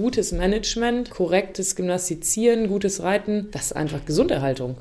[0.00, 4.78] gutes Management, korrektes Gymnastizieren, gutes Reiten, das ist einfach Gesunderhaltung.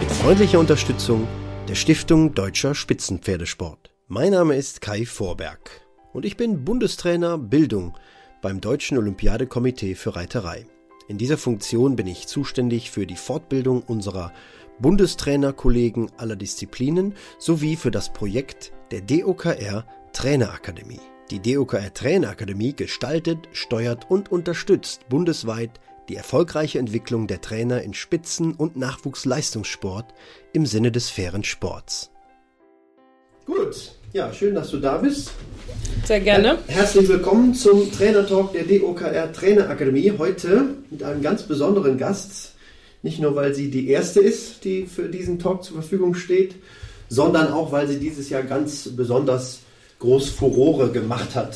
[0.00, 1.28] Mit freundlicher Unterstützung
[1.68, 3.92] der Stiftung Deutscher Spitzenpferdesport.
[4.08, 5.70] Mein Name ist Kai Vorberg
[6.12, 7.96] und ich bin Bundestrainer Bildung
[8.42, 10.66] beim Deutschen Olympiadekomitee für Reiterei.
[11.08, 14.32] In dieser Funktion bin ich zuständig für die Fortbildung unserer
[14.80, 21.00] Bundestrainerkollegen aller Disziplinen sowie für das Projekt der DOKR Trainerakademie.
[21.30, 28.54] Die DOKR Trainerakademie gestaltet, steuert und unterstützt bundesweit die erfolgreiche Entwicklung der Trainer in Spitzen-
[28.54, 30.14] und Nachwuchsleistungssport
[30.52, 32.10] im Sinne des fairen Sports.
[33.44, 35.30] Gut, ja, schön, dass du da bist.
[36.06, 36.56] Sehr gerne.
[36.68, 40.10] Herzlich willkommen zum Trainertalk der DOKR Trainerakademie.
[40.16, 42.54] Heute mit einem ganz besonderen Gast.
[43.02, 46.54] Nicht nur, weil sie die erste ist, die für diesen Talk zur Verfügung steht,
[47.10, 49.60] sondern auch, weil sie dieses Jahr ganz besonders
[49.98, 51.54] groß Furore gemacht hat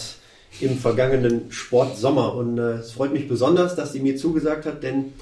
[0.60, 2.34] im vergangenen Sportsommer.
[2.34, 5.14] Und äh, es freut mich besonders, dass sie mir zugesagt hat, denn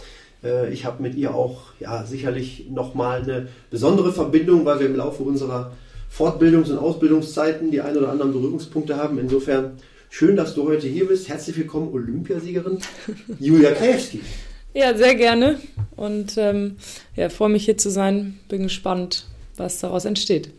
[0.42, 4.96] äh, ich habe mit ihr auch ja sicherlich nochmal eine besondere Verbindung, weil wir im
[4.96, 5.70] Laufe unserer
[6.16, 9.18] Fortbildungs- und Ausbildungszeiten die ein oder anderen Berührungspunkte haben.
[9.18, 9.72] Insofern
[10.10, 11.28] schön, dass du heute hier bist.
[11.28, 12.78] Herzlich willkommen, Olympiasiegerin
[13.38, 14.20] Julia Krajewski.
[14.74, 15.58] Ja, sehr gerne.
[15.96, 16.76] Und ähm,
[17.16, 18.38] ja, freue mich hier zu sein.
[18.48, 20.50] Bin gespannt, was daraus entsteht.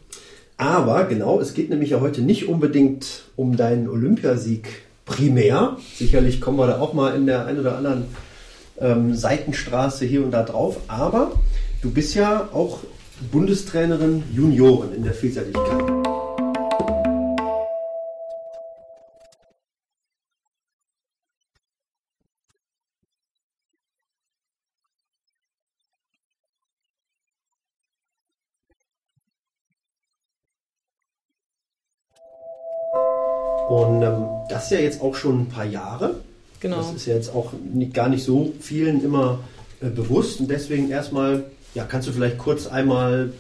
[0.58, 4.68] Aber genau, es geht nämlich ja heute nicht unbedingt um deinen Olympiasieg
[5.06, 5.78] primär.
[5.96, 8.06] Sicherlich kommen wir da auch mal in der einen oder anderen
[8.80, 10.78] ähm, Seitenstraße hier und da drauf.
[10.88, 11.32] Aber
[11.82, 12.80] du bist ja auch
[13.32, 16.10] Bundestrainerin Junioren in der Vielseitigkeit.
[33.70, 36.16] Und ähm, das ist ja jetzt auch schon ein paar Jahre.
[36.60, 36.78] Genau.
[36.78, 37.54] Das ist ja jetzt auch
[37.94, 39.40] gar nicht so vielen immer
[39.80, 40.40] äh, bewusst.
[40.40, 41.44] Und deswegen erstmal,
[41.74, 43.32] ja, kannst du vielleicht kurz einmal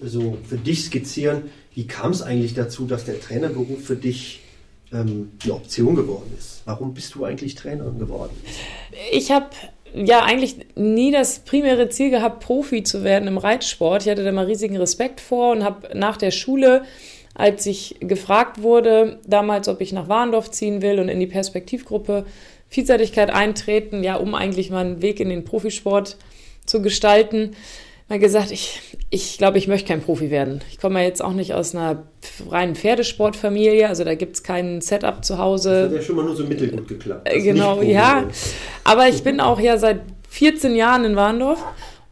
[0.00, 1.44] so für dich skizzieren,
[1.74, 4.40] wie kam es eigentlich dazu, dass der Trainerberuf für dich
[4.92, 6.62] ähm, eine Option geworden ist?
[6.64, 8.32] Warum bist du eigentlich Trainerin geworden?
[9.12, 9.46] Ich habe
[9.94, 14.02] ja eigentlich nie das primäre Ziel gehabt, Profi zu werden im Reitsport.
[14.02, 16.82] Ich hatte da mal riesigen Respekt vor und habe nach der Schule
[17.38, 22.26] als ich gefragt wurde, damals, ob ich nach Warndorf ziehen will und in die Perspektivgruppe
[22.68, 26.16] Vielseitigkeit eintreten, ja, um eigentlich meinen Weg in den Profisport zu
[26.82, 27.56] gestalten,
[28.08, 28.80] mal gesagt, ich,
[29.10, 30.62] ich glaube, ich möchte kein Profi werden.
[30.70, 32.04] Ich komme ja jetzt auch nicht aus einer
[32.48, 35.82] reinen Pferdesportfamilie, also da gibt es kein Setup zu Hause.
[35.82, 37.28] Das hat ja schon mal nur so mittelgut geklappt.
[37.32, 38.24] Genau, ja.
[38.84, 41.62] Aber ich bin auch ja seit 14 Jahren in Warndorf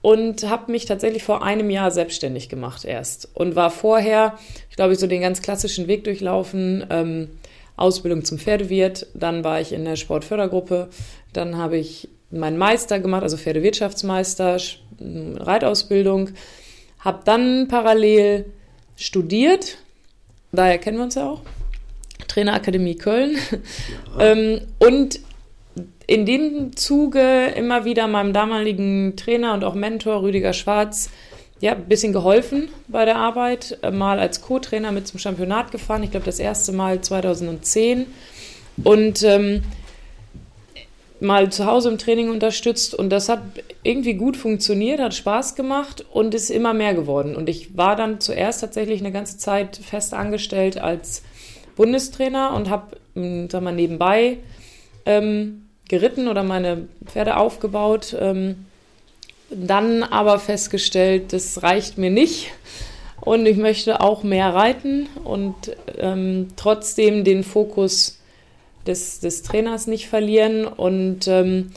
[0.02, 4.38] und habe mich tatsächlich vor einem Jahr selbstständig gemacht erst und war vorher,
[4.70, 6.86] ich glaube, so den ganz klassischen Weg durchlaufen.
[6.90, 7.28] Ähm,
[7.76, 10.88] Ausbildung zum Pferdewirt, dann war ich in der Sportfördergruppe,
[11.32, 14.58] dann habe ich meinen Meister gemacht, also Pferdewirtschaftsmeister,
[15.00, 16.30] Reitausbildung,
[17.00, 18.46] habe dann parallel
[18.96, 19.78] studiert,
[20.52, 21.42] daher kennen wir uns ja auch,
[22.28, 23.36] Trainerakademie Köln
[24.18, 24.32] ja.
[24.32, 25.20] ähm, und
[26.06, 31.10] in dem Zuge immer wieder meinem damaligen Trainer und auch Mentor Rüdiger Schwarz
[31.60, 33.78] ja, ein bisschen geholfen bei der Arbeit.
[33.82, 36.02] Äh, mal als Co-Trainer mit zum Championat gefahren.
[36.02, 38.06] Ich glaube, das erste Mal 2010.
[38.84, 39.62] Und ähm,
[41.20, 42.94] mal zu Hause im Training unterstützt.
[42.94, 43.40] Und das hat
[43.82, 47.36] irgendwie gut funktioniert, hat Spaß gemacht und ist immer mehr geworden.
[47.36, 51.22] Und ich war dann zuerst tatsächlich eine ganze Zeit fest angestellt als
[51.76, 54.38] Bundestrainer und habe, hm, mal, nebenbei
[55.04, 58.16] ähm, geritten oder meine Pferde aufgebaut.
[58.18, 58.66] Ähm,
[59.50, 62.50] dann aber festgestellt, das reicht mir nicht
[63.20, 65.54] und ich möchte auch mehr reiten und
[65.98, 68.18] ähm, trotzdem den Fokus
[68.86, 71.70] des, des Trainers nicht verlieren und ähm,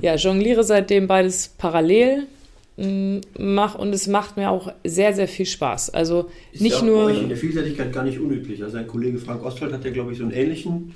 [0.00, 2.26] ja, jongliere seitdem beides parallel
[2.76, 5.90] mm, mach, und es macht mir auch sehr, sehr viel Spaß.
[5.90, 7.10] Also ist nicht ja nur.
[7.10, 8.62] in der Vielseitigkeit gar nicht unüblich.
[8.62, 10.94] Also ein Kollege Frank Ostwald hat ja, glaube ich, so einen ähnlichen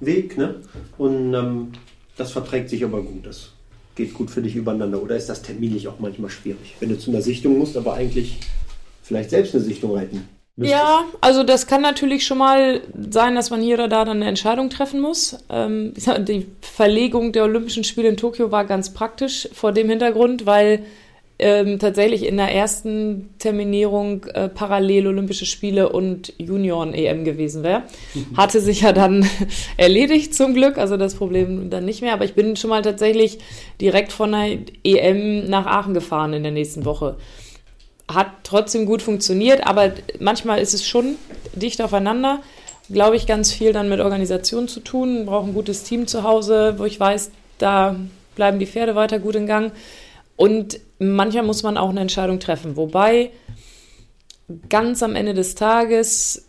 [0.00, 0.56] Weg, ne?
[0.98, 1.68] Und ähm,
[2.16, 3.26] das verträgt sich aber gut.
[3.26, 3.52] Das
[3.94, 5.02] geht gut für dich übereinander.
[5.02, 8.38] Oder ist das terminlich auch manchmal schwierig, wenn du zu einer Sichtung musst, aber eigentlich
[9.02, 10.28] vielleicht selbst eine Sichtung reiten?
[10.56, 14.28] Ja, also das kann natürlich schon mal sein, dass man hier oder da dann eine
[14.28, 15.38] Entscheidung treffen muss.
[15.48, 20.84] Ähm, die Verlegung der Olympischen Spiele in Tokio war ganz praktisch vor dem Hintergrund, weil
[21.38, 27.84] ähm, tatsächlich in der ersten Terminierung äh, parallel Olympische Spiele und Junioren-EM gewesen wäre.
[28.36, 29.26] Hatte sich ja dann
[29.78, 32.12] erledigt zum Glück, also das Problem dann nicht mehr.
[32.12, 33.38] Aber ich bin schon mal tatsächlich
[33.80, 37.16] direkt von der EM nach Aachen gefahren in der nächsten Woche.
[38.14, 41.16] Hat trotzdem gut funktioniert, aber manchmal ist es schon
[41.54, 42.40] dicht aufeinander.
[42.90, 45.26] Glaube ich, ganz viel dann mit Organisation zu tun.
[45.26, 47.96] Brauche ein gutes Team zu Hause, wo ich weiß, da
[48.34, 49.72] bleiben die Pferde weiter gut in Gang.
[50.36, 52.76] Und manchmal muss man auch eine Entscheidung treffen.
[52.76, 53.30] Wobei
[54.68, 56.46] ganz am Ende des Tages,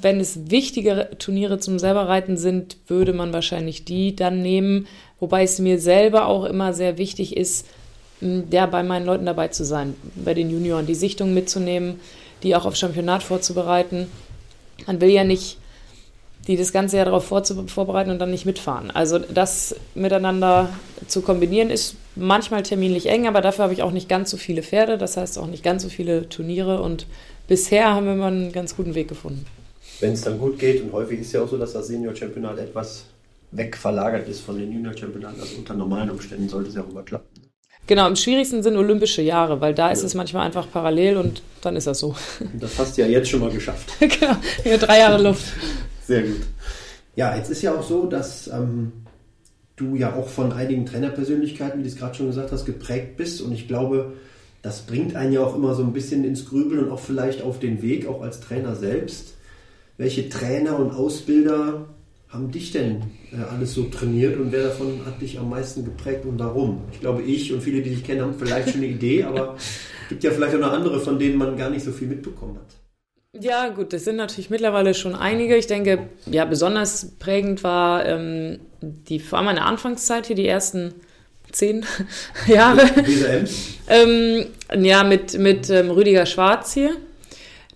[0.00, 4.86] wenn es wichtige Turniere zum selberreiten sind, würde man wahrscheinlich die dann nehmen.
[5.18, 7.66] Wobei es mir selber auch immer sehr wichtig ist,
[8.20, 12.00] ja, bei meinen Leuten dabei zu sein, bei den Junioren, die Sichtung mitzunehmen,
[12.42, 14.06] die auch auf Championat vorzubereiten.
[14.86, 15.58] Man will ja nicht
[16.46, 18.90] die das ganze Jahr darauf vorbereiten und dann nicht mitfahren.
[18.90, 20.70] Also das miteinander
[21.08, 24.62] zu kombinieren ist manchmal terminlich eng, aber dafür habe ich auch nicht ganz so viele
[24.62, 27.06] Pferde, das heißt auch nicht ganz so viele Turniere und
[27.48, 29.44] bisher haben wir mal einen ganz guten Weg gefunden.
[30.00, 33.06] Wenn es dann gut geht und häufig ist ja auch so, dass das Senior-Championat etwas
[33.50, 37.35] wegverlagert ist von den Junior-Championaten, also unter normalen Umständen sollte es ja auch immer klappen.
[37.86, 40.06] Genau, am schwierigsten sind olympische Jahre, weil da ist ja.
[40.06, 42.16] es manchmal einfach parallel und dann ist das so.
[42.58, 43.92] Das hast du ja jetzt schon mal geschafft.
[44.00, 45.44] genau, hier drei Jahre Luft.
[46.06, 46.40] Sehr gut.
[47.14, 48.92] Ja, jetzt ist ja auch so, dass ähm,
[49.76, 53.40] du ja auch von einigen Trainerpersönlichkeiten, wie du es gerade schon gesagt hast, geprägt bist.
[53.40, 54.14] Und ich glaube,
[54.62, 57.60] das bringt einen ja auch immer so ein bisschen ins Grübeln und auch vielleicht auf
[57.60, 59.34] den Weg, auch als Trainer selbst.
[59.96, 61.86] Welche Trainer und Ausbilder
[62.28, 63.02] haben dich denn
[63.32, 66.82] äh, alles so trainiert und wer davon hat dich am meisten geprägt und warum?
[66.92, 69.80] Ich glaube, ich und viele, die dich kennen, haben vielleicht schon eine Idee, aber es
[70.08, 72.76] gibt ja vielleicht auch noch andere, von denen man gar nicht so viel mitbekommen hat.
[73.42, 75.56] Ja, gut, das sind natürlich mittlerweile schon einige.
[75.56, 80.94] Ich denke, ja, besonders prägend war ähm, die, vor allem meine Anfangszeit hier, die ersten
[81.52, 81.84] zehn
[82.46, 82.82] Jahre.
[83.88, 86.96] ähm, ja, mit, mit ähm, Rüdiger Schwarz hier.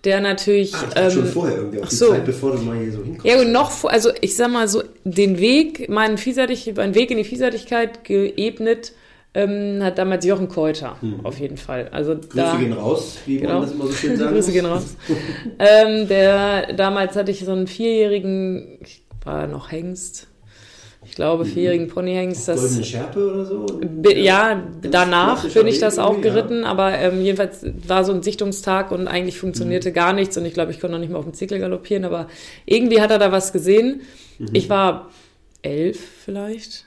[0.05, 0.75] Der natürlich.
[0.75, 2.11] Ah, ähm, schon vorher irgendwie, auf die so.
[2.11, 3.27] Zeit, bevor du mal hier so hinkommst.
[3.27, 7.11] Ja, und noch vor, also ich sag mal so, den Weg, meinen Vielseitig, meinen Weg
[7.11, 8.93] in die Vielseitigkeit geebnet
[9.33, 11.25] ähm, hat damals Jochen Keuter, hm.
[11.25, 11.89] auf jeden Fall.
[11.93, 13.55] Also Grüße da, gehen raus, wie genau.
[13.55, 14.33] man das immer so schön sagt.
[14.33, 14.97] Grüße gehen raus.
[15.59, 20.27] ähm, der, damals hatte ich so einen vierjährigen, ich war noch Hengst,
[21.11, 21.49] ich glaube, mhm.
[21.49, 22.47] vierjährigen Ponyhengst.
[22.47, 23.67] Das, Goldene Schärpe oder so?
[24.15, 26.69] ja, danach bin ich das auch geritten, ja.
[26.69, 29.95] aber ähm, jedenfalls war so ein Sichtungstag und eigentlich funktionierte mhm.
[29.95, 32.29] gar nichts und ich glaube, ich konnte noch nicht mal auf dem Zickel galoppieren, aber
[32.65, 34.03] irgendwie hat er da was gesehen.
[34.39, 34.51] Mhm.
[34.53, 35.11] Ich war
[35.63, 36.85] elf vielleicht,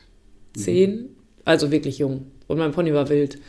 [0.55, 1.05] zehn, mhm.
[1.43, 2.27] also wirklich jung.
[2.47, 3.39] Und mein Pony war wild.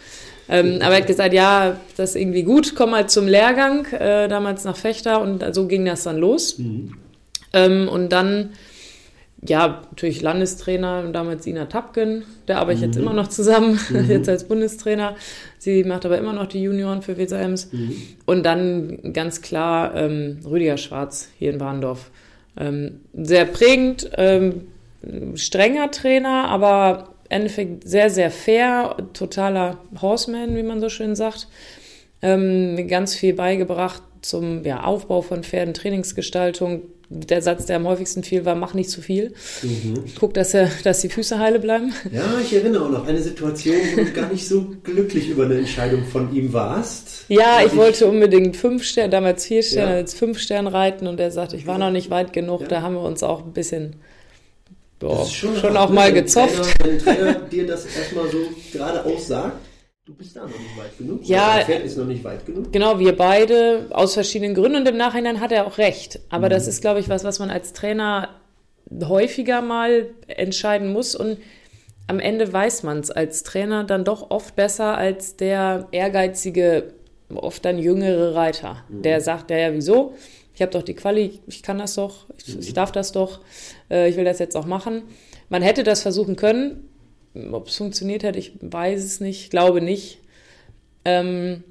[0.49, 4.27] Ähm, aber er hat gesagt, ja, das ist irgendwie gut, komm mal zum Lehrgang, äh,
[4.27, 6.59] damals nach Fechter und so ging das dann los.
[6.59, 6.97] Mhm.
[7.53, 8.51] Ähm, und dann,
[9.47, 12.87] ja, natürlich Landestrainer, damals Ina Tapken, da arbeite ich mhm.
[12.87, 14.11] jetzt immer noch zusammen, mhm.
[14.11, 15.17] jetzt als Bundestrainer.
[15.59, 17.73] Sie macht aber immer noch die Junioren für WSAMs.
[17.73, 17.97] Mhm.
[18.25, 22.11] Und dann ganz klar ähm, Rüdiger Schwarz hier in Warndorf.
[22.57, 24.69] Ähm, sehr prägend, ähm,
[25.35, 31.49] strenger Trainer, aber Endeffekt sehr, sehr fair, totaler Horseman, wie man so schön sagt.
[32.23, 36.83] Ähm, ganz viel beigebracht zum ja, Aufbau von Pferden, Trainingsgestaltung.
[37.17, 39.35] Der Satz, der am häufigsten fiel, war, mach nicht zu viel.
[39.63, 40.05] Mhm.
[40.19, 41.93] Guck, dass, er, dass die Füße heile bleiben.
[42.13, 45.59] Ja, ich erinnere auch noch eine Situation, wo du gar nicht so glücklich über eine
[45.59, 47.25] Entscheidung von ihm warst.
[47.29, 49.99] Ja, ich, ich wollte unbedingt fünf Sterne, damals vier Sterne, ja.
[49.99, 52.63] jetzt fünf Sterne reiten und er sagte, ich war noch nicht weit genug.
[52.63, 52.69] Ja.
[52.69, 53.97] Da haben wir uns auch ein bisschen
[54.99, 56.83] Boah, schon, schon auch mal gezofft.
[56.83, 58.39] Wenn ein Trainer dir das erstmal so
[58.73, 59.57] geradeaus sagt,
[60.05, 61.25] du bist da noch nicht weit genug.
[61.25, 62.73] Ja, dein Pferd ist noch nicht weit genug.
[62.73, 66.21] Genau, wir beide aus verschiedenen Gründen und im Nachhinein hat er auch recht.
[66.29, 66.51] Aber mhm.
[66.51, 68.29] das ist, glaube ich, was, was man als Trainer
[69.03, 71.39] häufiger mal entscheiden muss und
[72.07, 76.93] am Ende weiß man es als Trainer dann doch oft besser als der ehrgeizige,
[77.35, 79.03] oft dann jüngere Reiter, mhm.
[79.03, 80.15] der sagt, ja, ja, wieso?
[80.55, 83.41] ich habe doch die Quali, ich kann das doch, ich, ich darf das doch,
[83.91, 85.03] äh, ich will das jetzt auch machen.
[85.49, 86.89] Man hätte das versuchen können.
[87.53, 90.19] Ob es funktioniert hätte, ich weiß es nicht, glaube nicht.
[91.05, 91.65] Ähm,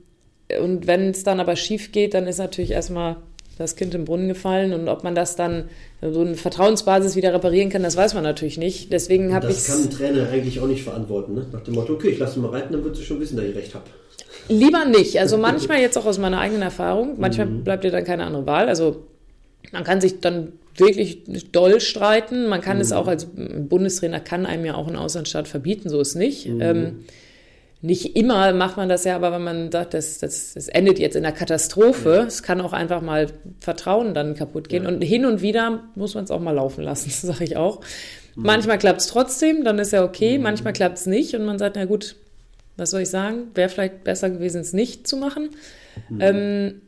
[0.61, 3.17] und wenn es dann aber schief geht, dann ist natürlich erstmal
[3.57, 5.65] das Kind im Brunnen gefallen und ob man das dann
[6.01, 8.91] so eine Vertrauensbasis wieder reparieren kann, das weiß man natürlich nicht.
[8.91, 11.45] Deswegen habe ich Das kann ein Trainer eigentlich auch nicht verantworten, ne?
[11.51, 13.55] Nach dem Motto, okay, ich lasse mal reiten, dann wird sie schon wissen, dass ich
[13.55, 13.85] recht habe.
[14.49, 15.19] Lieber nicht.
[15.19, 17.63] Also manchmal jetzt auch aus meiner eigenen Erfahrung, manchmal mhm.
[17.63, 18.67] bleibt dir dann keine andere Wahl.
[18.67, 19.03] Also
[19.71, 22.47] man kann sich dann wirklich doll streiten.
[22.47, 22.81] Man kann mhm.
[22.81, 26.47] es auch als Bundestrainer, kann einem ja auch einen Auslandsstaat verbieten, so ist nicht.
[26.47, 26.61] Mhm.
[26.61, 27.05] Ähm,
[27.81, 31.17] nicht immer macht man das ja, aber wenn man sagt, das, das, das endet jetzt
[31.17, 32.23] in einer Katastrophe, ja.
[32.23, 33.27] es kann auch einfach mal
[33.59, 34.83] Vertrauen dann kaputt gehen.
[34.83, 34.89] Ja.
[34.89, 37.81] Und hin und wieder muss man es auch mal laufen lassen, sage ich auch.
[38.35, 38.43] Mhm.
[38.43, 40.43] Manchmal klappt es trotzdem, dann ist ja okay, mhm.
[40.43, 42.15] manchmal klappt es nicht und man sagt, na gut,
[42.77, 43.51] Was soll ich sagen?
[43.53, 45.49] Wäre vielleicht besser gewesen, es nicht zu machen.
[46.09, 46.21] Mhm.
[46.21, 46.81] Ähm,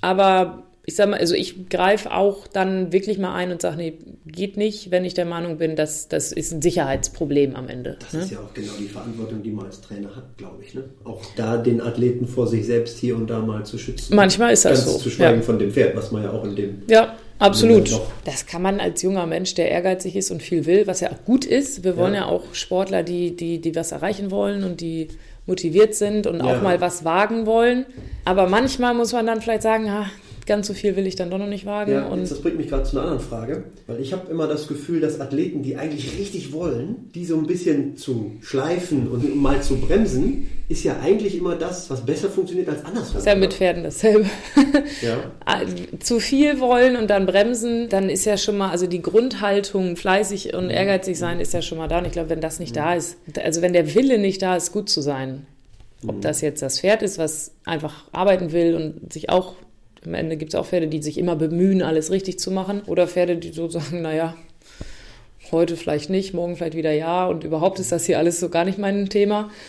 [0.00, 3.94] aber ich sag mal, also ich greife auch dann wirklich mal ein und sage, nee,
[4.24, 7.96] geht nicht, wenn ich der Meinung bin, dass das ist ein Sicherheitsproblem am Ende.
[7.98, 8.20] Das ne?
[8.20, 10.74] ist ja auch genau die Verantwortung, die man als Trainer hat, glaube ich.
[10.74, 10.84] Ne?
[11.02, 14.14] Auch da den Athleten vor sich selbst hier und da mal zu schützen.
[14.14, 14.98] Manchmal ist das Ganz so.
[15.00, 15.42] zu schweigen ja.
[15.42, 16.82] von dem Pferd, was man ja auch in dem.
[16.88, 17.90] Ja, absolut.
[18.24, 21.24] Das kann man als junger Mensch, der ehrgeizig ist und viel will, was ja auch
[21.24, 21.82] gut ist.
[21.82, 25.08] Wir wollen ja, ja auch Sportler, die, die, die was erreichen wollen und die
[25.46, 26.44] motiviert sind und ja.
[26.44, 27.86] auch mal was wagen wollen.
[28.24, 30.06] Aber manchmal muss man dann vielleicht sagen, ha,
[30.46, 31.92] ganz so viel will ich dann doch noch nicht wagen.
[31.92, 34.46] Ja, und jetzt, das bringt mich gerade zu einer anderen Frage, weil ich habe immer
[34.46, 39.36] das Gefühl, dass Athleten, die eigentlich richtig wollen, die so ein bisschen zu schleifen und
[39.36, 43.18] mal zu bremsen, ist ja eigentlich immer das, was besser funktioniert als andersrum.
[43.18, 44.26] Ist ja mit Pferden dasselbe.
[45.02, 45.16] Ja.
[45.48, 45.60] Ah,
[46.00, 50.54] zu viel wollen und dann bremsen, dann ist ja schon mal, also die Grundhaltung, fleißig
[50.54, 50.70] und mhm.
[50.70, 51.98] ehrgeizig sein, ist ja schon mal da.
[51.98, 52.80] Und ich glaube, wenn das nicht mhm.
[52.80, 55.46] da ist, also wenn der Wille nicht da ist, gut zu sein,
[56.04, 56.20] ob mhm.
[56.20, 59.54] das jetzt das Pferd ist, was einfach arbeiten will und sich auch
[60.06, 62.82] am Ende gibt es auch Pferde, die sich immer bemühen, alles richtig zu machen.
[62.86, 64.34] Oder Pferde, die so sagen, naja,
[65.50, 67.26] heute vielleicht nicht, morgen vielleicht wieder ja.
[67.26, 69.50] Und überhaupt ist das hier alles so gar nicht mein Thema.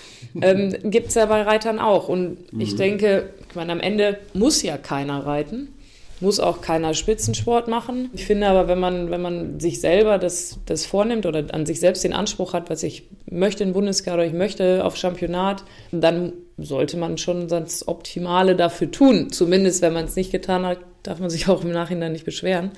[0.42, 2.10] Ähm, gibt es ja bei Reitern auch.
[2.10, 2.60] Und mhm.
[2.60, 5.70] ich denke, ich meine, am Ende muss ja keiner reiten
[6.20, 8.10] muss auch keiner Spitzensport machen.
[8.14, 11.80] Ich finde aber, wenn man, wenn man sich selber das, das vornimmt oder an sich
[11.80, 16.34] selbst den Anspruch hat, was ich möchte in Bundesliga oder ich möchte auf Championat, dann
[16.58, 19.32] sollte man schon das Optimale dafür tun.
[19.32, 22.72] Zumindest, wenn man es nicht getan hat, darf man sich auch im Nachhinein nicht beschweren.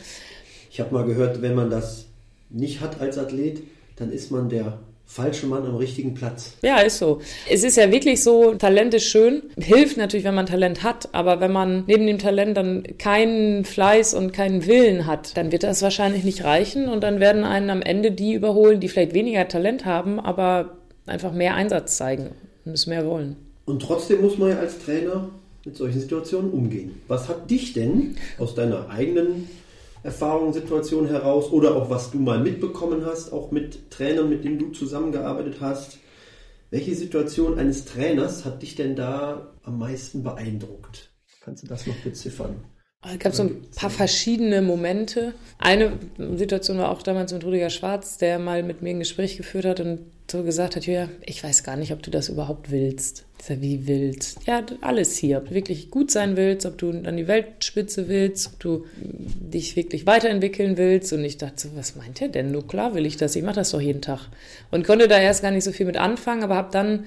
[0.72, 2.06] Ich habe mal gehört, wenn man das
[2.50, 3.62] nicht hat als Athlet,
[3.96, 4.80] dann ist man der
[5.10, 6.54] falsche Mann am richtigen Platz.
[6.62, 7.20] Ja, ist so.
[7.50, 11.42] Es ist ja wirklich so, Talent ist schön, hilft natürlich, wenn man Talent hat, aber
[11.42, 15.82] wenn man neben dem Talent dann keinen Fleiß und keinen Willen hat, dann wird das
[15.82, 19.84] wahrscheinlich nicht reichen und dann werden einen am Ende die überholen, die vielleicht weniger Talent
[19.84, 22.30] haben, aber einfach mehr Einsatz zeigen
[22.66, 23.36] und es mehr wollen.
[23.66, 25.30] Und trotzdem muss man ja als Trainer
[25.66, 27.02] mit solchen Situationen umgehen.
[27.08, 29.50] Was hat dich denn aus deiner eigenen
[30.04, 34.60] Erfahrungen, Situationen heraus oder auch was du mal mitbekommen hast, auch mit Trainern, mit denen
[34.60, 36.00] du zusammengearbeitet hast.
[36.72, 41.12] Welche Situation eines Trainers hat dich denn da am meisten beeindruckt?
[41.42, 42.64] Kannst du das noch beziffern?
[43.02, 45.34] Es gab so ein paar verschiedene Momente.
[45.58, 45.94] Eine
[46.36, 49.80] Situation war auch damals mit Rudiger Schwarz, der mal mit mir ein Gespräch geführt hat
[49.80, 53.26] und so gesagt hat, ja, ich weiß gar nicht, ob du das überhaupt willst.
[53.40, 54.46] Ich sag, wie willst?
[54.46, 55.38] Ja, alles hier.
[55.38, 59.78] Ob du wirklich gut sein willst, ob du an die Weltspitze willst, ob du dich
[59.78, 61.14] wirklich weiterentwickeln willst.
[61.14, 62.52] Und ich dachte so, was meint er denn?
[62.52, 63.36] Nur klar will ich das.
[63.36, 64.28] Ich mache das doch jeden Tag.
[64.72, 67.06] Und konnte da erst gar nicht so viel mit anfangen, aber habe dann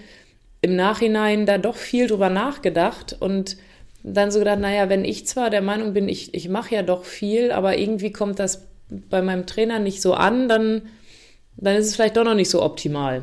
[0.63, 3.59] im Nachhinein da doch viel drüber nachgedacht und
[4.03, 7.05] dann so gedacht, naja, wenn ich zwar der Meinung bin, ich, ich mache ja doch
[7.05, 10.83] viel, aber irgendwie kommt das bei meinem Trainer nicht so an, dann,
[11.57, 13.23] dann ist es vielleicht doch noch nicht so optimal.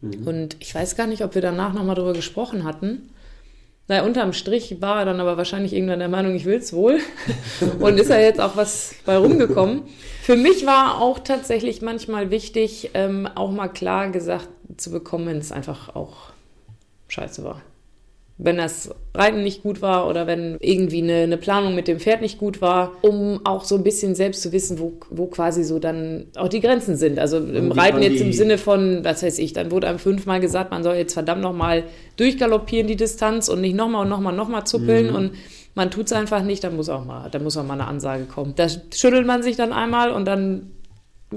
[0.00, 0.26] Mhm.
[0.26, 3.10] Und ich weiß gar nicht, ob wir danach nochmal drüber gesprochen hatten.
[3.86, 6.98] Naja, unterm Strich war er dann aber wahrscheinlich irgendwann der Meinung, ich will es wohl.
[7.80, 9.82] Und ist ja jetzt auch was bei rumgekommen.
[10.22, 15.38] Für mich war auch tatsächlich manchmal wichtig, ähm, auch mal klar gesagt zu bekommen, wenn
[15.38, 16.32] es einfach auch
[17.08, 17.62] scheiße war
[18.40, 22.20] wenn das Reiten nicht gut war oder wenn irgendwie eine, eine, Planung mit dem Pferd
[22.20, 25.80] nicht gut war, um auch so ein bisschen selbst zu wissen, wo, wo quasi so
[25.80, 27.18] dann auch die Grenzen sind.
[27.18, 30.70] Also im Reiten jetzt im Sinne von, was weiß ich, dann wurde einem fünfmal gesagt,
[30.70, 31.82] man soll jetzt verdammt nochmal
[32.16, 35.16] durchgaloppieren die Distanz und nicht nochmal und nochmal nochmal zuppeln mhm.
[35.16, 35.32] und
[35.74, 38.24] man tut es einfach nicht, dann muss auch mal, dann muss auch mal eine Ansage
[38.24, 38.54] kommen.
[38.56, 40.70] Da schüttelt man sich dann einmal und dann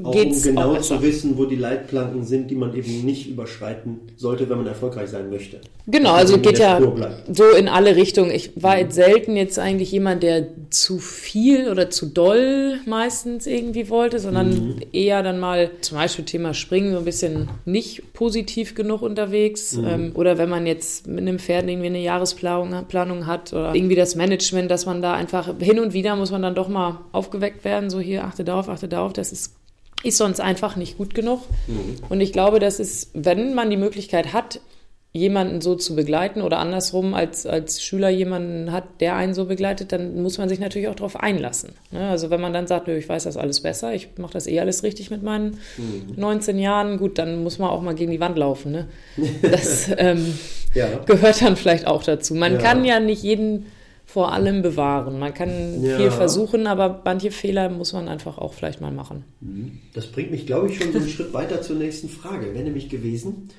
[0.04, 4.00] auch um genau auch zu wissen, wo die Leitplanken sind, die man eben nicht überschreiten
[4.16, 5.60] sollte, wenn man erfolgreich sein möchte.
[5.86, 6.80] Genau, also geht ja
[7.30, 8.32] so in alle Richtungen.
[8.32, 13.90] Ich war jetzt selten jetzt eigentlich jemand, der zu viel oder zu doll meistens irgendwie
[13.90, 14.76] wollte, sondern mhm.
[14.94, 19.76] eher dann mal zum Beispiel Thema Springen so ein bisschen nicht positiv genug unterwegs.
[19.76, 19.88] Mhm.
[19.88, 23.96] Ähm, oder wenn man jetzt mit einem Pferd irgendwie eine Jahresplanung Planung hat oder irgendwie
[23.96, 27.66] das Management, dass man da einfach hin und wieder muss man dann doch mal aufgeweckt
[27.66, 29.61] werden, so hier achte darauf, achte darauf, das ist
[30.04, 31.42] ist sonst einfach nicht gut genug.
[31.68, 31.98] Mhm.
[32.10, 34.60] Und ich glaube, dass es, wenn man die Möglichkeit hat,
[35.14, 39.92] jemanden so zu begleiten oder andersrum als, als Schüler jemanden hat, der einen so begleitet,
[39.92, 41.74] dann muss man sich natürlich auch darauf einlassen.
[41.92, 42.08] Ne?
[42.10, 44.84] Also wenn man dann sagt, ich weiß das alles besser, ich mache das eh alles
[44.84, 46.14] richtig mit meinen mhm.
[46.16, 48.72] 19 Jahren, gut, dann muss man auch mal gegen die Wand laufen.
[48.72, 48.88] Ne?
[49.42, 50.38] Das ähm,
[50.74, 50.88] ja.
[51.06, 52.34] gehört dann vielleicht auch dazu.
[52.34, 52.60] Man ja.
[52.60, 53.66] kann ja nicht jeden
[54.12, 55.20] vor allem bewahren.
[55.20, 55.98] Man kann ja.
[55.98, 59.24] viel versuchen, aber manche Fehler muss man einfach auch vielleicht mal machen.
[59.40, 59.80] Mhm.
[59.94, 62.54] Das bringt mich, glaube ich, schon so einen Schritt weiter zur nächsten Frage.
[62.54, 63.50] Wäre nämlich gewesen,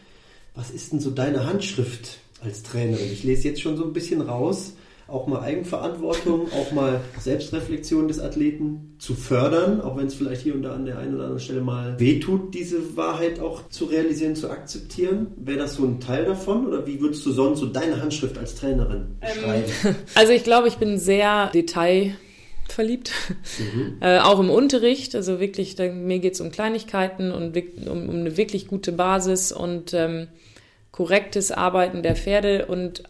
[0.55, 3.11] was ist denn so deine Handschrift als Trainerin?
[3.11, 4.75] Ich lese jetzt schon so ein bisschen raus
[5.13, 10.55] auch mal Eigenverantwortung, auch mal Selbstreflexion des Athleten zu fördern, auch wenn es vielleicht hier
[10.55, 14.35] und da an der einen oder anderen Stelle mal wehtut, diese Wahrheit auch zu realisieren,
[14.37, 15.27] zu akzeptieren?
[15.37, 18.55] Wäre das so ein Teil davon oder wie würdest du sonst so deine Handschrift als
[18.55, 19.19] Trainerin?
[19.21, 19.65] Ähm,
[20.15, 23.13] also ich glaube, ich bin sehr detailverliebt,
[23.59, 23.99] mhm.
[24.01, 25.15] äh, auch im Unterricht.
[25.15, 27.55] Also wirklich, da, mir geht es um Kleinigkeiten und
[27.87, 30.29] um, um, eine wirklich gute Basis und ähm,
[30.91, 33.03] korrektes Arbeiten der Pferde und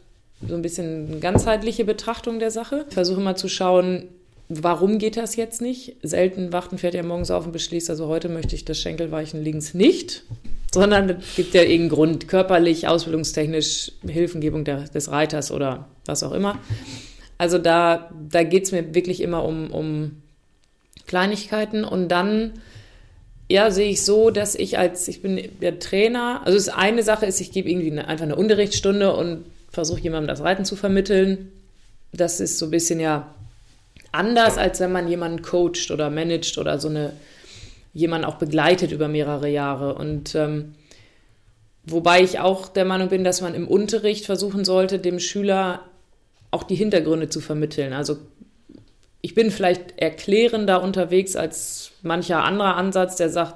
[0.49, 2.87] so ein bisschen ganzheitliche Betrachtung der Sache.
[2.89, 4.09] Ich versuche mal zu schauen,
[4.49, 5.97] warum geht das jetzt nicht?
[6.03, 9.43] Selten wacht ein Pferd ja morgens auf und beschließt, also heute möchte ich das Schenkelweichen
[9.43, 10.25] links nicht,
[10.73, 16.33] sondern es gibt ja irgendeinen Grund, körperlich, ausbildungstechnisch, Hilfengebung der, des Reiters oder was auch
[16.33, 16.59] immer.
[17.39, 20.23] Also da, da geht es mir wirklich immer um, um
[21.07, 22.53] Kleinigkeiten und dann
[23.49, 27.27] ja, sehe ich so, dass ich als, ich bin der Trainer, also das eine Sache
[27.27, 31.51] ist, ich gebe irgendwie eine, einfach eine Unterrichtsstunde und versuche jemandem das Reiten zu vermitteln.
[32.13, 33.35] Das ist so ein bisschen ja
[34.13, 37.13] anders, als wenn man jemanden coacht oder managt oder so eine,
[37.95, 39.95] jemanden auch begleitet über mehrere Jahre.
[39.95, 40.75] Und ähm,
[41.85, 45.81] wobei ich auch der Meinung bin, dass man im Unterricht versuchen sollte, dem Schüler
[46.51, 47.95] auch die Hintergründe zu vermitteln.
[47.95, 48.19] Also
[49.23, 53.55] ich bin vielleicht erklärender unterwegs als mancher anderer Ansatz, der sagt,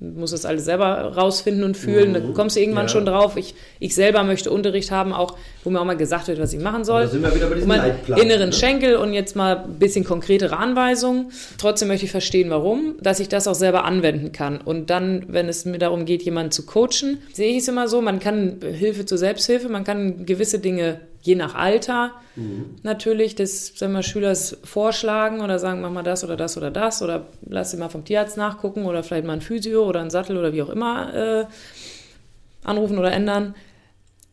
[0.00, 2.10] muss das alles selber rausfinden und fühlen.
[2.10, 2.14] Mhm.
[2.14, 2.88] Da kommst du irgendwann ja.
[2.88, 3.36] schon drauf.
[3.36, 6.60] Ich, ich selber möchte Unterricht haben, auch wo mir auch mal gesagt wird, was ich
[6.60, 7.02] machen soll.
[7.02, 8.20] Da sind wir wieder bei diesem Leitplan.
[8.20, 8.52] Inneren ne?
[8.52, 11.30] Schenkel und jetzt mal ein bisschen konkretere Anweisungen.
[11.58, 14.60] Trotzdem möchte ich verstehen, warum, dass ich das auch selber anwenden kann.
[14.60, 18.02] Und dann, wenn es mir darum geht, jemanden zu coachen, sehe ich es immer so,
[18.02, 22.76] man kann Hilfe zur Selbsthilfe, man kann gewisse Dinge je nach Alter mhm.
[22.82, 27.02] natürlich des sagen wir, Schülers vorschlagen oder sagen, mach mal das oder das oder das
[27.02, 30.36] oder lass sie mal vom Tierarzt nachgucken oder vielleicht mal ein Physio oder ein Sattel
[30.36, 31.44] oder wie auch immer äh,
[32.62, 33.54] anrufen oder ändern.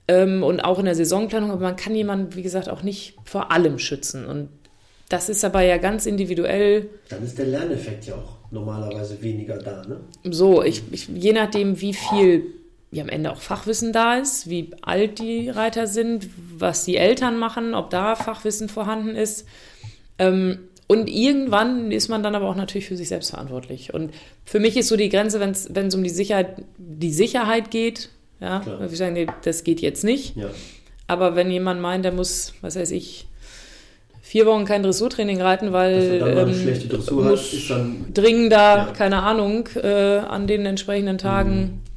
[0.08, 3.52] Ähm, und auch in der Saisonplanung, aber man kann jemanden, wie gesagt, auch nicht vor
[3.52, 4.26] allem schützen.
[4.26, 4.50] Und
[5.08, 6.90] das ist aber ja ganz individuell.
[7.08, 10.02] Dann ist der Lerneffekt ja auch normalerweise weniger da, ne?
[10.30, 12.61] So, ich, ich je nachdem, wie viel
[12.92, 17.40] wie am Ende auch Fachwissen da ist, wie alt die Reiter sind, was die Eltern
[17.40, 19.48] machen, ob da Fachwissen vorhanden ist.
[20.20, 23.94] Ähm, und irgendwann ist man dann aber auch natürlich für sich selbst verantwortlich.
[23.94, 25.52] Und für mich ist so die Grenze, wenn
[25.88, 28.10] es um die Sicherheit, die Sicherheit geht,
[28.42, 28.82] ja, Klar.
[28.92, 30.36] ich sagen, nee, das geht jetzt nicht.
[30.36, 30.50] Ja.
[31.08, 33.28] Aber wenn jemand meint, der muss, was weiß ich,
[34.22, 37.72] vier Wochen kein Dressurtraining reiten, weil ähm, muss
[38.14, 38.94] dringender, ja.
[38.94, 41.91] keine Ahnung, äh, an den entsprechenden Tagen mhm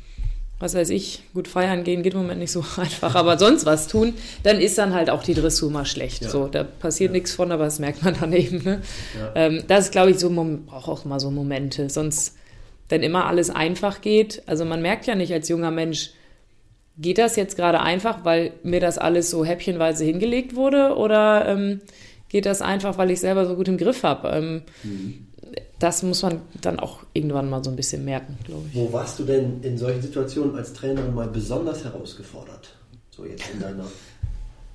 [0.65, 3.87] was weiß ich, gut feiern gehen geht im Moment nicht so einfach, aber sonst was
[3.87, 6.23] tun, dann ist dann halt auch die Dressur mal schlecht.
[6.23, 6.31] Ja.
[6.31, 7.13] So, da passiert ja.
[7.13, 8.65] nichts von, aber das merkt man dann eben.
[8.65, 8.81] Ne?
[9.35, 11.91] Ähm, das ist, glaube ich, so, braucht auch mal so Momente.
[11.91, 12.37] Sonst,
[12.89, 16.13] wenn immer alles einfach geht, also man merkt ja nicht als junger Mensch,
[16.97, 21.83] geht das jetzt gerade einfach, weil mir das alles so häppchenweise hingelegt wurde oder ähm,
[22.31, 24.29] geht das einfach, weil ich selber so gut im Griff habe?
[24.29, 25.27] Ähm, mhm
[25.79, 28.75] das muss man dann auch irgendwann mal so ein bisschen merken, glaube ich.
[28.75, 32.77] Wo warst du denn in solchen Situationen als Trainerin mal besonders herausgefordert?
[33.11, 33.87] So jetzt in deiner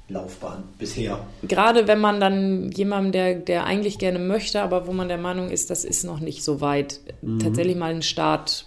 [0.09, 1.19] Laufbahn bisher?
[1.43, 5.49] Gerade wenn man dann jemandem, der, der eigentlich gerne möchte, aber wo man der Meinung
[5.49, 7.39] ist, das ist noch nicht so weit, mhm.
[7.39, 8.65] tatsächlich mal einen Start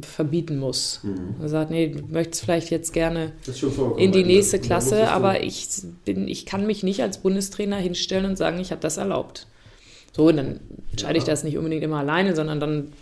[0.00, 1.00] verbieten muss.
[1.02, 1.34] Mhm.
[1.38, 3.32] Man sagt, nee, du möchtest vielleicht jetzt gerne
[3.98, 5.68] in die nächste Klasse, aber ich,
[6.04, 9.46] bin, ich kann mich nicht als Bundestrainer hinstellen und sagen, ich habe das erlaubt.
[10.12, 12.92] So, dann entscheide ich das nicht unbedingt immer alleine, sondern dann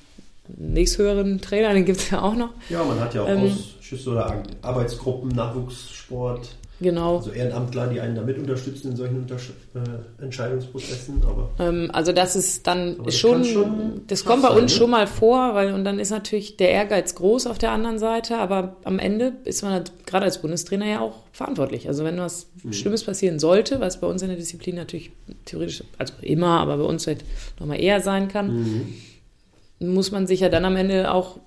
[0.56, 2.50] nächsthöheren Trainer, den gibt es ja auch noch.
[2.68, 6.56] Ja, man hat ja auch ähm, Ausschüsse oder Arbeitsgruppen, Nachwuchssport.
[6.80, 7.18] Genau.
[7.18, 11.22] Also Ehrenamtler, die einen damit unterstützen in solchen Untersch äh, Entscheidungsprozessen.
[11.26, 14.78] Aber ähm, also das ist dann das schon, schon, das kommt bei uns ne?
[14.78, 18.38] schon mal vor, weil und dann ist natürlich der Ehrgeiz groß auf der anderen Seite,
[18.38, 21.86] aber am Ende ist man halt, gerade als Bundestrainer ja auch verantwortlich.
[21.86, 22.72] Also wenn was mhm.
[22.72, 25.10] Schlimmes passieren sollte, was bei uns in der Disziplin natürlich
[25.44, 27.24] theoretisch, also immer, aber bei uns halt
[27.58, 28.94] nochmal eher sein kann,
[29.78, 29.92] mhm.
[29.92, 31.40] muss man sich ja dann am Ende auch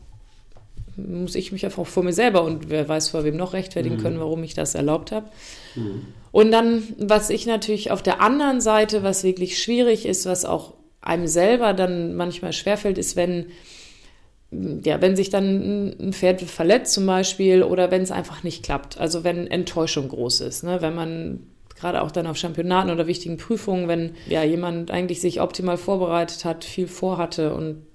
[0.95, 4.01] muss ich mich einfach vor mir selber und wer weiß vor wem noch rechtfertigen mhm.
[4.01, 5.27] können, warum ich das erlaubt habe.
[5.75, 6.05] Mhm.
[6.31, 10.73] Und dann, was ich natürlich auf der anderen Seite, was wirklich schwierig ist, was auch
[11.01, 13.47] einem selber dann manchmal schwerfällt, ist, wenn,
[14.51, 18.99] ja, wenn sich dann ein Pferd verletzt zum Beispiel oder wenn es einfach nicht klappt.
[18.99, 20.81] Also wenn Enttäuschung groß ist, ne?
[20.81, 21.39] wenn man
[21.79, 26.45] gerade auch dann auf Championaten oder wichtigen Prüfungen, wenn ja jemand eigentlich sich optimal vorbereitet
[26.45, 27.85] hat, viel vorhatte und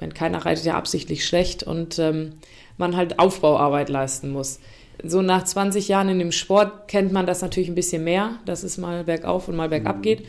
[0.00, 2.32] wenn keiner reitet ja absichtlich schlecht und ähm,
[2.76, 4.58] man halt Aufbauarbeit leisten muss.
[5.02, 8.62] So nach 20 Jahren in dem Sport kennt man das natürlich ein bisschen mehr, dass
[8.62, 10.02] es mal bergauf und mal bergab mhm.
[10.02, 10.26] geht.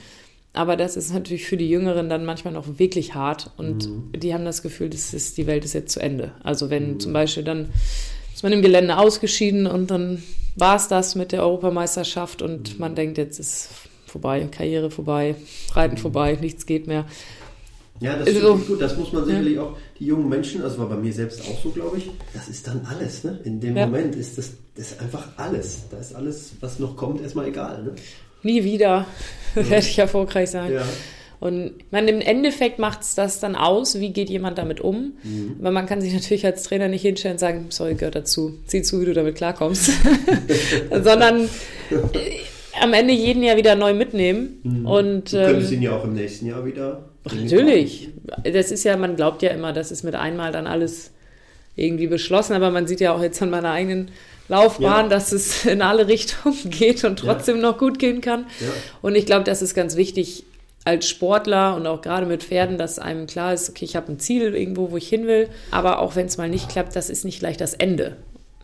[0.54, 4.12] Aber das ist natürlich für die Jüngeren dann manchmal noch wirklich hart und mhm.
[4.14, 6.34] die haben das Gefühl, das ist, die Welt ist jetzt zu Ende.
[6.44, 7.00] Also wenn mhm.
[7.00, 7.70] zum Beispiel dann
[8.34, 10.22] ist man im Gelände ausgeschieden und dann
[10.56, 12.80] war es das mit der Europameisterschaft und mhm.
[12.80, 13.70] man denkt, jetzt ist
[14.06, 15.36] vorbei, Karriere vorbei,
[15.74, 16.00] Reiten mhm.
[16.00, 17.06] vorbei, nichts geht mehr.
[18.02, 18.82] Ja, das ist so, gut.
[18.82, 19.62] Das muss man sicherlich ja.
[19.62, 22.10] auch die jungen Menschen, also war bei mir selbst auch so, glaube ich.
[22.34, 23.40] Das ist dann alles, ne?
[23.44, 23.86] In dem ja.
[23.86, 25.84] Moment ist das, das ist einfach alles.
[25.92, 27.92] Da ist alles, was noch kommt, erstmal egal, ne?
[28.42, 29.06] Nie wieder
[29.56, 29.70] ja.
[29.70, 30.74] werde ich erfolgreich sein.
[30.74, 30.84] Ja.
[31.40, 35.14] Und man, im Endeffekt macht es das dann aus, wie geht jemand damit um.
[35.24, 35.58] Mhm.
[35.60, 38.82] Aber man kann sich natürlich als Trainer nicht hinstellen und sagen, sorry, gehört dazu, zieh
[38.82, 39.92] zu, wie du damit klarkommst.
[41.04, 41.46] Sondern
[41.92, 42.00] äh,
[42.80, 44.60] am Ende jeden Jahr wieder neu mitnehmen.
[44.64, 44.86] Mhm.
[44.88, 47.11] Und, du könntest ähm, ihn ja auch im nächsten Jahr wieder.
[47.24, 48.10] Natürlich.
[48.44, 51.12] Das ist ja, man glaubt ja immer, das ist mit einmal dann alles
[51.76, 54.12] irgendwie beschlossen, aber man sieht ja auch jetzt an meiner eigenen
[54.48, 55.10] Laufbahn, ja.
[55.10, 57.62] dass es in alle Richtungen geht und trotzdem ja.
[57.62, 58.48] noch gut gehen kann.
[58.60, 58.68] Ja.
[59.02, 60.44] Und ich glaube, das ist ganz wichtig,
[60.84, 64.20] als Sportler und auch gerade mit Pferden, dass einem klar ist, okay, ich habe ein
[64.20, 65.48] Ziel irgendwo, wo ich hin will.
[65.70, 68.18] Aber auch wenn es mal nicht klappt, das ist nicht gleich das Ende.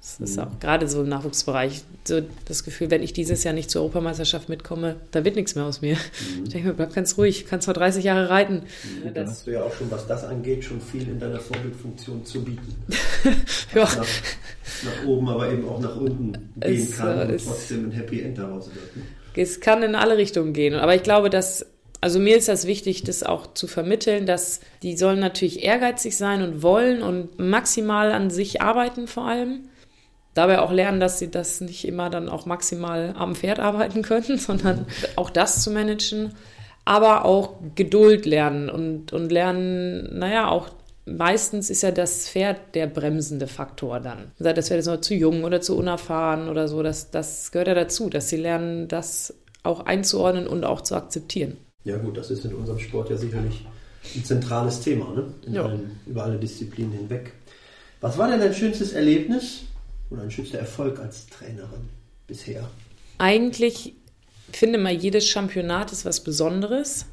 [0.07, 0.43] Das ist mhm.
[0.43, 4.47] auch gerade so im Nachwuchsbereich so das Gefühl, wenn ich dieses Jahr nicht zur Europameisterschaft
[4.47, 5.95] mitkomme, da wird nichts mehr aus mir.
[5.95, 6.43] Mhm.
[6.45, 8.63] Ich denke mir, bleib ganz ruhig, kannst noch 30 Jahre reiten.
[9.03, 12.23] Mhm, dann hast du ja auch schon, was das angeht, schon viel in deiner Vorbildfunktion
[12.23, 12.75] zu bieten.
[13.75, 13.83] ja.
[13.83, 18.21] Nach, nach, oben, aber eben auch nach unten gehen es, kann und trotzdem ein Happy
[18.21, 18.95] End daraus wird.
[18.95, 19.03] Ne?
[19.35, 20.73] Es kann in alle Richtungen gehen.
[20.75, 21.65] Aber ich glaube, dass
[21.99, 26.43] also mir ist das wichtig, das auch zu vermitteln, dass die sollen natürlich ehrgeizig sein
[26.43, 29.69] und wollen und maximal an sich arbeiten vor allem.
[30.37, 34.37] Dabei auch lernen, dass sie das nicht immer dann auch maximal am Pferd arbeiten können,
[34.37, 36.33] sondern auch das zu managen.
[36.85, 40.69] Aber auch Geduld lernen und, und lernen, naja, auch
[41.07, 44.31] meistens ist ja das Pferd der bremsende Faktor dann.
[44.37, 46.83] Das Pferd ist noch zu jung oder zu unerfahren oder so.
[46.83, 51.57] Das, das gehört ja dazu, dass sie lernen, das auch einzuordnen und auch zu akzeptieren.
[51.83, 53.65] Ja gut, das ist in unserem Sport ja sicherlich
[54.15, 55.59] ein zentrales Thema, ne?
[55.59, 57.33] Allen, über alle Disziplinen hinweg.
[58.01, 59.63] Was war denn dein schönstes Erlebnis
[60.09, 61.89] oder ein schönster Erfolg als Trainerin
[62.27, 62.69] bisher?
[63.17, 63.95] Eigentlich
[64.51, 67.05] finde mal, jedes Championat ist was Besonderes.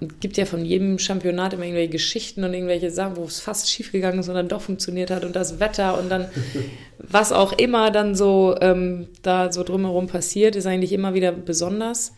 [0.00, 3.70] Es gibt ja von jedem Championat immer irgendwelche Geschichten und irgendwelche Sachen, wo es fast
[3.70, 6.26] schiefgegangen ist und dann doch funktioniert hat und das Wetter und dann
[6.98, 12.12] was auch immer dann so ähm, da so drumherum passiert, ist eigentlich immer wieder besonders.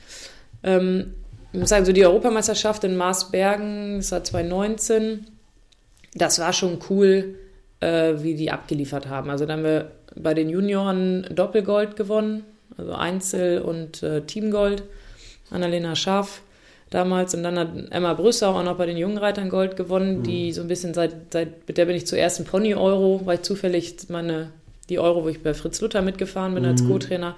[0.62, 1.14] Ähm,
[1.52, 5.26] ich muss sagen, so die Europameisterschaft in Marsbergen, das war 2019,
[6.14, 7.34] das war schon cool,
[7.86, 9.30] äh, wie die abgeliefert haben.
[9.30, 12.44] Also da haben wir bei den Junioren Doppelgold gewonnen,
[12.76, 14.82] also Einzel- und äh, Teamgold.
[15.48, 16.42] Annalena Schaff
[16.90, 20.22] damals und dann hat Emma Brüssau auch noch bei den Jungreitern Gold gewonnen, mhm.
[20.24, 23.42] die so ein bisschen seit, seit, mit der bin ich zuerst ein Pony-Euro, weil ich
[23.42, 24.50] zufällig meine,
[24.88, 26.70] die Euro, wo ich bei Fritz Luther mitgefahren bin mhm.
[26.70, 27.36] als Co-Trainer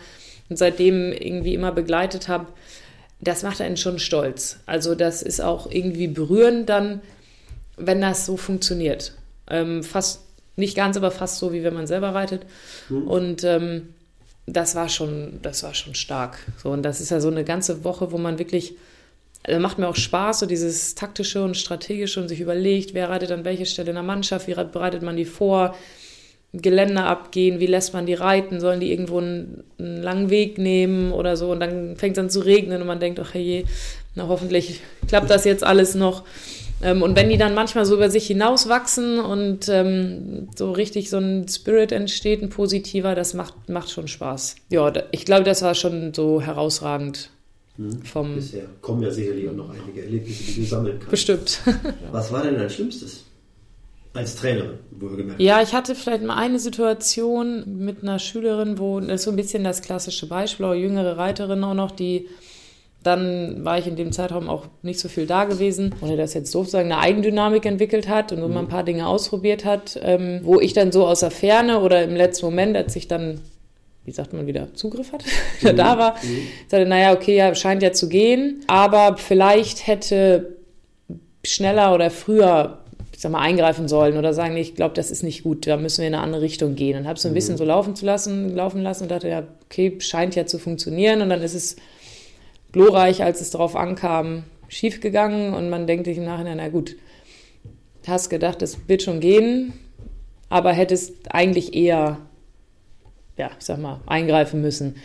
[0.49, 2.47] und seitdem irgendwie immer begleitet habe
[3.21, 4.61] das macht einen schon stolz.
[4.67, 7.01] Also das ist auch irgendwie berührend dann,
[7.77, 9.13] wenn das so funktioniert.
[9.49, 10.23] Ähm, fast,
[10.59, 12.43] nicht ganz, aber fast so, wie wenn man selber reitet.
[12.89, 13.09] Mhm.
[13.09, 13.89] Und ähm,
[14.47, 16.39] das war schon, das war schon stark.
[16.63, 18.75] So, und das ist ja so eine ganze Woche, wo man wirklich,
[19.45, 23.31] also macht mir auch Spaß, so dieses taktische und strategische und sich überlegt, wer reitet
[23.31, 25.75] an welche Stelle in der Mannschaft, wie bereitet man die vor,
[26.55, 31.13] Geländer abgehen, wie lässt man die reiten, sollen die irgendwo einen, einen langen Weg nehmen
[31.13, 33.65] oder so und dann fängt es an zu regnen und man denkt, ach je,
[34.15, 36.25] na hoffentlich klappt das jetzt alles noch.
[36.83, 41.19] Ähm, und wenn die dann manchmal so über sich hinauswachsen und ähm, so richtig so
[41.19, 44.57] ein Spirit entsteht, ein positiver, das macht, macht schon Spaß.
[44.71, 47.31] Ja, ich glaube, das war schon so herausragend.
[47.77, 48.03] Hm.
[48.03, 51.11] Vom Bisher kommen ja sicherlich auch noch einige Erlebnisse, die du sammeln kannst.
[51.11, 51.61] Bestimmt.
[52.13, 53.25] Was war denn dein Schlimmstes?
[54.15, 55.41] Als Trainerin, wohlgemerkt.
[55.41, 59.37] Ja, ich hatte vielleicht mal eine Situation mit einer Schülerin, wo das ist so ein
[59.37, 62.27] bisschen das klassische Beispiel, auch jüngere Reiterin auch noch, die
[63.03, 66.55] dann war ich in dem Zeitraum auch nicht so viel da gewesen, ohne das jetzt
[66.55, 68.69] doof zu sagen, eine Eigendynamik entwickelt hat und so mal ein mhm.
[68.69, 72.47] paar Dinge ausprobiert hat, ähm, wo ich dann so aus der Ferne oder im letzten
[72.47, 73.41] Moment, als ich dann,
[74.05, 75.25] wie sagt man wieder, Zugriff hat,
[75.63, 75.77] mhm.
[75.77, 76.49] da war, mhm.
[76.67, 80.57] sagte, naja, okay, ja, scheint ja zu gehen, aber vielleicht hätte
[81.45, 82.79] schneller oder früher
[83.19, 85.77] ich sag mal, eingreifen sollen oder sagen, nee, ich glaube, das ist nicht gut, da
[85.77, 86.97] müssen wir in eine andere Richtung gehen.
[86.97, 87.59] Und habe so ein bisschen mhm.
[87.59, 91.21] so laufen zu lassen, laufen lassen und dachte, ja, okay, scheint ja zu funktionieren.
[91.21, 91.75] Und dann ist es
[92.73, 95.55] glorreich, als es darauf ankam, schiefgegangen.
[95.55, 96.97] Und man denkt sich im Nachhinein, na gut,
[98.07, 99.75] hast gedacht, das wird schon gehen,
[100.49, 102.19] aber hättest eigentlich eher,
[103.37, 104.97] ja, ich sag mal, eingreifen müssen.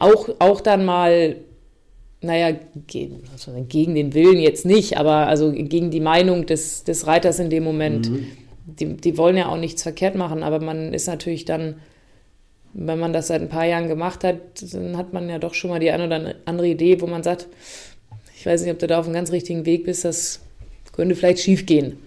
[0.00, 1.36] Auch, auch dann mal
[2.20, 2.56] naja,
[2.88, 7.38] gegen, also gegen den Willen jetzt nicht, aber also gegen die Meinung des, des Reiters
[7.38, 8.10] in dem Moment.
[8.10, 8.26] Mhm.
[8.66, 11.76] Die, die wollen ja auch nichts verkehrt machen, aber man ist natürlich dann,
[12.72, 14.36] wenn man das seit ein paar Jahren gemacht hat,
[14.72, 17.48] dann hat man ja doch schon mal die eine oder andere Idee, wo man sagt,
[18.36, 20.40] ich weiß nicht, ob du da auf einem ganz richtigen Weg bist, das
[20.92, 21.98] könnte vielleicht schief gehen.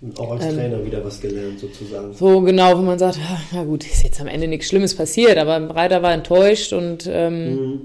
[0.00, 2.12] Und auch als ähm, Trainer wieder was gelernt, sozusagen.
[2.12, 3.18] So genau, wo man sagt,
[3.52, 7.54] na gut, ist jetzt am Ende nichts Schlimmes passiert, aber Reiter war enttäuscht und ähm,
[7.54, 7.80] mhm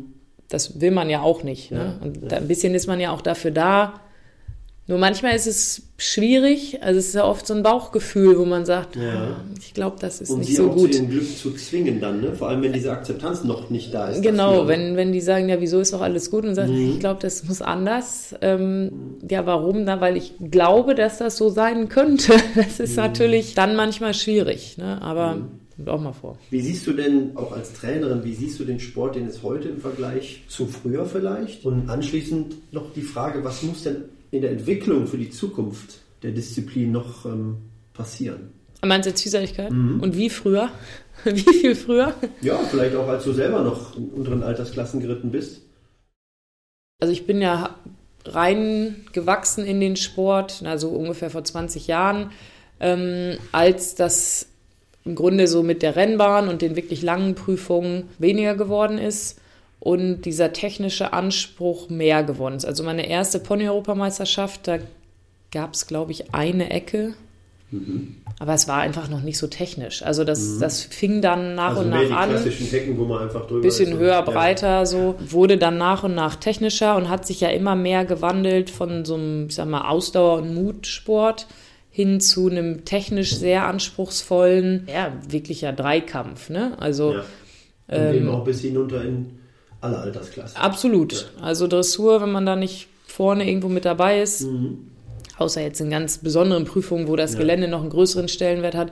[0.49, 1.71] das will man ja auch nicht.
[1.71, 1.97] Ne?
[1.99, 2.37] Ja, und ja.
[2.37, 4.01] ein bisschen ist man ja auch dafür da.
[4.89, 8.65] Nur manchmal ist es schwierig, also es ist ja oft so ein Bauchgefühl, wo man
[8.65, 9.01] sagt, Ja.
[9.13, 10.93] ah, ich glaube, das ist Und nicht sie so auch gut.
[10.93, 12.33] zu ihrem Glück zu zwingen dann, ne?
[12.33, 14.23] Vor allem, wenn diese Akzeptanz noch nicht da ist.
[14.23, 16.93] Genau, wenn, wenn die sagen, ja, wieso ist doch alles gut und sagen, Mhm.
[16.93, 18.33] ich glaube, das muss anders.
[18.41, 18.91] Ähm,
[19.29, 19.83] ja, warum?
[19.83, 22.33] Na, weil ich glaube, dass das so sein könnte.
[22.55, 22.85] Das Mhm.
[22.85, 24.99] ist natürlich dann manchmal schwierig, ne?
[25.03, 25.37] aber
[25.75, 26.37] kommt auch mal vor.
[26.49, 29.69] Wie siehst du denn, auch als Trainerin, wie siehst du den Sport denn jetzt heute
[29.69, 31.63] im Vergleich zu früher vielleicht?
[31.63, 33.97] Und anschließend noch die Frage, was muss denn
[34.31, 37.57] in der Entwicklung für die Zukunft der Disziplin noch ähm,
[37.93, 38.51] passieren?
[38.83, 39.71] Meinst du jetzt Vielseitigkeit?
[39.71, 39.99] Mhm.
[39.99, 40.69] Und wie früher?
[41.25, 42.15] Wie viel früher?
[42.41, 45.61] Ja, vielleicht auch als du selber noch in unteren Altersklassen geritten bist.
[47.01, 47.75] Also ich bin ja
[48.23, 52.31] rein gewachsen in den Sport, also ungefähr vor 20 Jahren,
[52.79, 54.47] ähm, als das
[55.03, 59.38] im Grunde so mit der Rennbahn und den wirklich langen Prüfungen weniger geworden ist
[59.79, 62.65] und dieser technische Anspruch mehr geworden ist.
[62.65, 64.79] Also meine erste Pony-Europameisterschaft, da
[65.51, 67.13] gab es, glaube ich, eine Ecke,
[68.39, 70.01] aber es war einfach noch nicht so technisch.
[70.01, 73.61] Also das, das fing dann nach also und nach an Hecken, wo man einfach drüber
[73.61, 74.21] bisschen höher, ja.
[74.21, 78.69] breiter, so wurde dann nach und nach technischer und hat sich ja immer mehr gewandelt
[78.69, 81.47] von so einem, ich sag mal, Ausdauer- und Mutsport
[81.91, 86.75] hin zu einem technisch sehr anspruchsvollen, ja, wirklicher Dreikampf, ne?
[86.79, 87.23] Also Ja.
[87.91, 89.38] Und eben auch bis hinunter in
[89.81, 90.57] alle Altersklassen.
[90.57, 91.31] absolut.
[91.41, 94.89] Also Dressur, wenn man da nicht vorne irgendwo mit dabei ist, Mhm.
[95.37, 97.39] außer jetzt in ganz besonderen Prüfungen, wo das Ja.
[97.39, 98.91] Gelände noch einen größeren Stellenwert hat,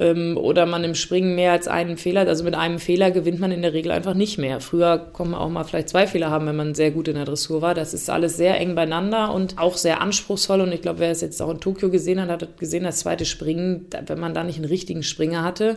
[0.00, 2.28] ähm, oder man im Springen mehr als einen Fehler hat.
[2.28, 4.60] Also mit einem Fehler gewinnt man in der Regel einfach nicht mehr.
[4.60, 7.24] Früher konnte man auch mal vielleicht zwei Fehler haben, wenn man sehr gut in der
[7.24, 7.74] Dressur war.
[7.74, 10.60] Das ist alles sehr eng beieinander und auch sehr anspruchsvoll.
[10.60, 13.24] Und ich glaube, wer es jetzt auch in Tokio gesehen hat, hat gesehen, das zweite
[13.24, 15.76] Springen, wenn man da nicht einen richtigen Springer hatte,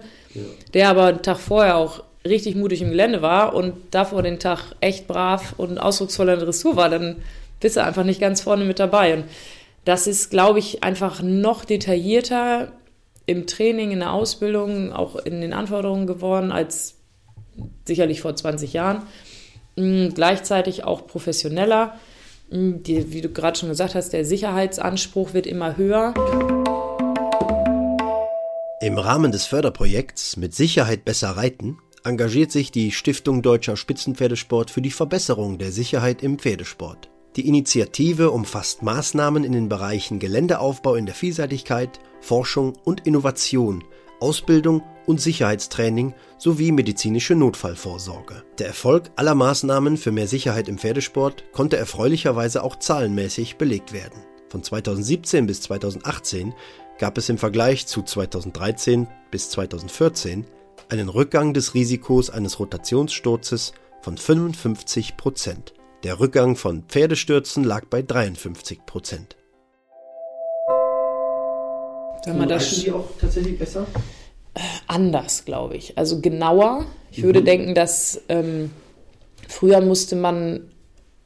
[0.76, 4.76] der aber einen Tag vorher auch richtig mutig im Gelände war und davor den Tag
[4.80, 7.18] echt brav und ausdrucksvoll in der Dressur war, dann
[7.60, 9.16] bist du einfach nicht ganz vorne mit dabei.
[9.16, 9.26] Und
[9.86, 12.72] das ist, glaube ich, einfach noch detaillierter
[13.26, 16.96] im Training, in der Ausbildung, auch in den Anforderungen geworden als
[17.86, 19.04] sicherlich vor 20 Jahren.
[19.76, 21.98] Mm, Gleichzeitig auch professioneller.
[22.50, 26.14] Mm, Die, wie du gerade schon gesagt hast, der Sicherheitsanspruch wird immer höher.
[28.82, 34.82] Im Rahmen des Förderprojekts Mit Sicherheit besser reiten engagiert sich die Stiftung Deutscher Spitzenpferdesport für
[34.82, 37.10] die Verbesserung der Sicherheit im Pferdesport.
[37.36, 43.84] Die Initiative umfasst Maßnahmen in den Bereichen Geländeaufbau in der Vielseitigkeit, Forschung und Innovation,
[44.20, 48.44] Ausbildung und Sicherheitstraining sowie medizinische Notfallvorsorge.
[48.60, 54.22] Der Erfolg aller Maßnahmen für mehr Sicherheit im Pferdesport konnte erfreulicherweise auch zahlenmäßig belegt werden.
[54.50, 56.54] Von 2017 bis 2018
[57.00, 60.46] gab es im Vergleich zu 2013 bis 2014
[60.92, 65.74] einen Rückgang des Risikos eines Rotationssturzes von 55 Prozent.
[66.04, 69.38] Der Rückgang von Pferdestürzen lag bei 53 Prozent.
[72.26, 73.88] Wenn man das die auch tatsächlich besser?
[74.88, 75.98] anders, glaube ich.
[75.98, 76.86] Also genauer.
[77.10, 78.72] Ich würde denken, dass ähm,
[79.48, 80.72] früher musste man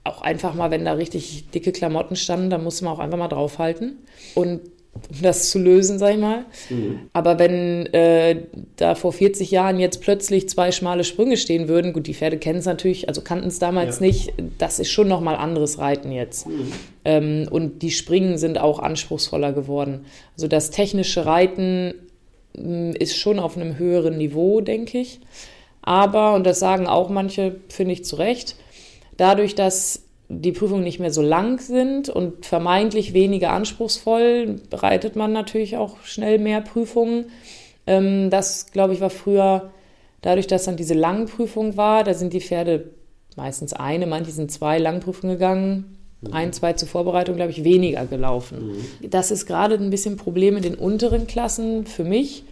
[0.04, 3.28] auch einfach mal, wenn da richtig dicke Klamotten standen, da musste man auch einfach mal
[3.28, 4.06] draufhalten.
[4.36, 4.62] Und
[4.96, 6.46] um das zu lösen, sag ich mal.
[7.14, 8.44] Aber wenn äh,
[8.78, 12.60] da vor 40 Jahren jetzt plötzlich zwei schmale Sprünge stehen würden, gut, die Pferde kennen
[12.60, 14.06] es natürlich, also kannten es damals Ja.
[14.08, 16.48] nicht, das ist schon nochmal anderes Reiten jetzt.
[17.04, 20.06] Ähm, und die Springen sind auch anspruchsvoller geworden.
[20.36, 21.94] Also das technische Reiten
[22.58, 25.20] mh, ist schon auf einem höheren Niveau, denke ich.
[25.82, 28.56] Aber, und das sagen auch manche, finde ich zu Recht,
[29.18, 35.32] dadurch, dass die Prüfungen nicht mehr so lang sind und vermeintlich weniger anspruchsvoll, bereitet man
[35.32, 37.26] natürlich auch schnell mehr Prüfungen.
[37.86, 39.72] Ähm, das, glaube ich, war früher,
[40.22, 42.92] dadurch, dass dann diese langen Prüfungen war, da sind die Pferde
[43.36, 45.98] meistens eine, manche sind zwei Langprüfungen gegangen,
[46.32, 48.72] ein, zwei zur Vorbereitung, glaube ich, weniger gelaufen.
[49.02, 52.44] Das ist gerade ein bisschen ein Problem in den unteren Klassen für mich.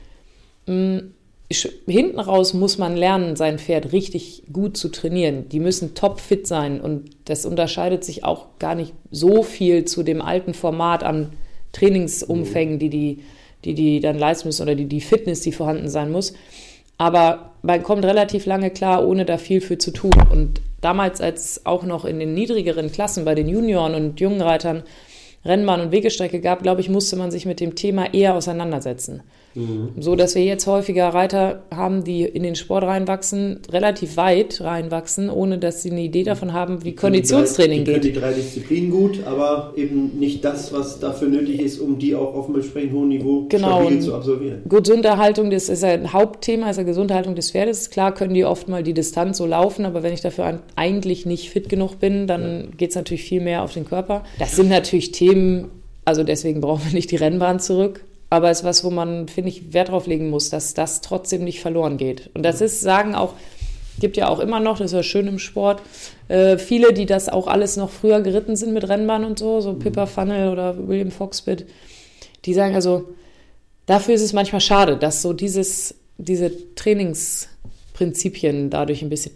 [1.53, 5.49] Hinten raus muss man lernen, sein Pferd richtig gut zu trainieren.
[5.49, 10.21] Die müssen topfit sein und das unterscheidet sich auch gar nicht so viel zu dem
[10.21, 11.33] alten Format an
[11.71, 13.23] Trainingsumfängen, die die,
[13.65, 16.33] die, die dann leisten müssen oder die, die Fitness, die vorhanden sein muss.
[16.97, 20.13] Aber man kommt relativ lange klar, ohne da viel für zu tun.
[20.31, 24.83] Und damals, als auch noch in den niedrigeren Klassen bei den Junioren und jungen Reitern
[25.45, 29.23] Rennbahn und Wegestrecke gab, glaube ich, musste man sich mit dem Thema eher auseinandersetzen.
[29.55, 29.89] Mhm.
[29.99, 35.29] So dass wir jetzt häufiger Reiter haben, die in den Sport reinwachsen, relativ weit reinwachsen,
[35.29, 38.15] ohne dass sie eine Idee davon haben, wie die Konditionstraining die drei, die geht.
[38.15, 42.33] Die drei Disziplinen gut, aber eben nicht das, was dafür nötig ist, um die auch
[42.33, 44.61] auf einem entsprechend hohen Niveau genau, stabil zu absolvieren.
[44.65, 47.89] Gesunderhaltung, das ist ein Hauptthema, ist ja Gesunderhaltung des Pferdes.
[47.89, 51.49] Klar können die oft mal die Distanz so laufen, aber wenn ich dafür eigentlich nicht
[51.49, 52.67] fit genug bin, dann ja.
[52.77, 54.23] geht es natürlich viel mehr auf den Körper.
[54.39, 55.69] Das sind natürlich Themen,
[56.05, 58.03] also deswegen brauchen wir nicht die Rennbahn zurück.
[58.33, 61.43] Aber es ist was, wo man, finde ich, Wert drauf legen muss, dass das trotzdem
[61.43, 62.31] nicht verloren geht.
[62.33, 63.35] Und das ist, sagen auch,
[63.99, 65.83] gibt ja auch immer noch, das ist ja schön im Sport,
[66.29, 69.73] äh, viele, die das auch alles noch früher geritten sind mit Rennbahn und so, so
[69.73, 69.79] mhm.
[69.79, 71.67] Pippa Funnel oder William Foxbit,
[72.45, 73.07] die sagen also,
[73.85, 79.35] dafür ist es manchmal schade, dass so dieses, diese Trainingsprinzipien dadurch ein bisschen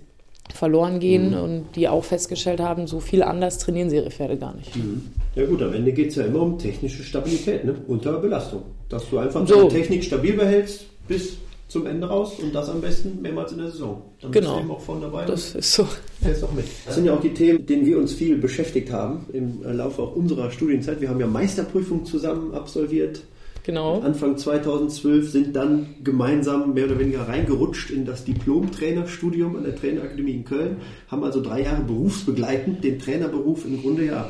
[0.57, 1.41] verloren gehen mhm.
[1.41, 4.75] und die auch festgestellt haben, so viel anders trainieren sie ihre Pferde gar nicht.
[4.75, 5.03] Mhm.
[5.35, 7.75] Ja gut, am Ende geht es ja immer um technische Stabilität, ne?
[7.87, 8.63] unter Belastung.
[8.89, 9.55] Dass du einfach so.
[9.55, 13.69] deine Technik stabil behältst bis zum Ende raus und das am besten mehrmals in der
[13.69, 14.01] Saison.
[14.21, 14.47] Dann genau.
[14.47, 15.25] bist du eben auch von dabei.
[15.25, 15.87] Das ist so.
[16.21, 16.65] Fährst auch mit.
[16.85, 20.15] Das sind ja auch die Themen, denen wir uns viel beschäftigt haben im Laufe auch
[20.15, 21.01] unserer Studienzeit.
[21.01, 23.21] Wir haben ja Meisterprüfung zusammen absolviert
[23.67, 23.99] Genau.
[23.99, 30.35] Anfang 2012 sind dann gemeinsam mehr oder weniger reingerutscht in das Diplom-Trainerstudium an der Trainerakademie
[30.35, 30.77] in Köln,
[31.09, 34.29] haben also drei Jahre berufsbegleitend den Trainerberuf im Grunde ja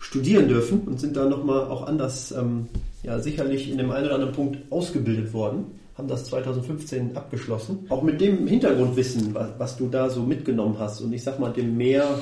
[0.00, 2.66] studieren dürfen und sind da nochmal auch anders, ähm,
[3.04, 5.66] ja sicherlich in dem einen oder anderen Punkt ausgebildet worden
[5.96, 7.86] haben das 2015 abgeschlossen.
[7.88, 11.52] Auch mit dem Hintergrundwissen, was, was, du da so mitgenommen hast und ich sag mal
[11.52, 12.18] dem mehr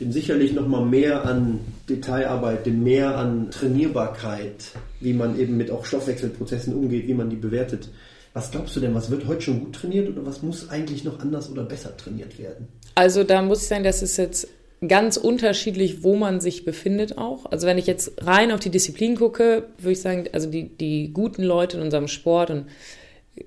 [0.00, 5.70] dem sicherlich noch mal mehr an Detailarbeit, dem mehr an Trainierbarkeit, wie man eben mit
[5.70, 7.88] auch Stoffwechselprozessen umgeht, wie man die bewertet.
[8.32, 11.18] Was glaubst du denn, was wird heute schon gut trainiert oder was muss eigentlich noch
[11.18, 12.68] anders oder besser trainiert werden?
[12.94, 14.48] Also da muss ich sagen, das ist jetzt
[14.86, 17.46] ganz unterschiedlich, wo man sich befindet auch.
[17.50, 21.12] Also wenn ich jetzt rein auf die Disziplin gucke, würde ich sagen, also die, die
[21.12, 22.66] guten Leute in unserem Sport und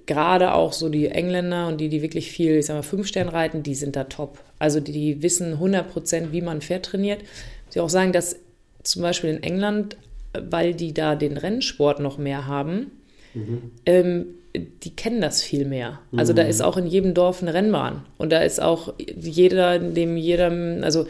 [0.05, 3.33] gerade auch so die Engländer und die, die wirklich viel, ich sag mal, fünf Sterne
[3.33, 4.39] reiten, die sind da top.
[4.59, 7.21] Also die, die wissen 100 Prozent, wie man Pferd trainiert.
[7.69, 8.37] Sie auch sagen, dass
[8.83, 9.97] zum Beispiel in England,
[10.33, 12.91] weil die da den Rennsport noch mehr haben,
[13.33, 13.71] mhm.
[13.85, 15.99] ähm, die kennen das viel mehr.
[16.15, 16.37] Also mhm.
[16.37, 20.51] da ist auch in jedem Dorf eine Rennbahn und da ist auch jeder, dem jeder,
[20.81, 21.07] also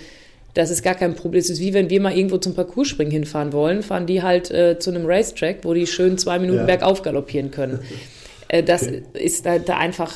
[0.54, 1.40] das ist gar kein Problem.
[1.40, 4.78] Es ist wie wenn wir mal irgendwo zum Parcourspringen hinfahren wollen, fahren die halt äh,
[4.78, 6.66] zu einem Racetrack, wo die schön zwei Minuten ja.
[6.66, 7.80] bergauf galoppieren können.
[8.52, 9.04] Äh, das okay.
[9.14, 10.14] ist da, einfach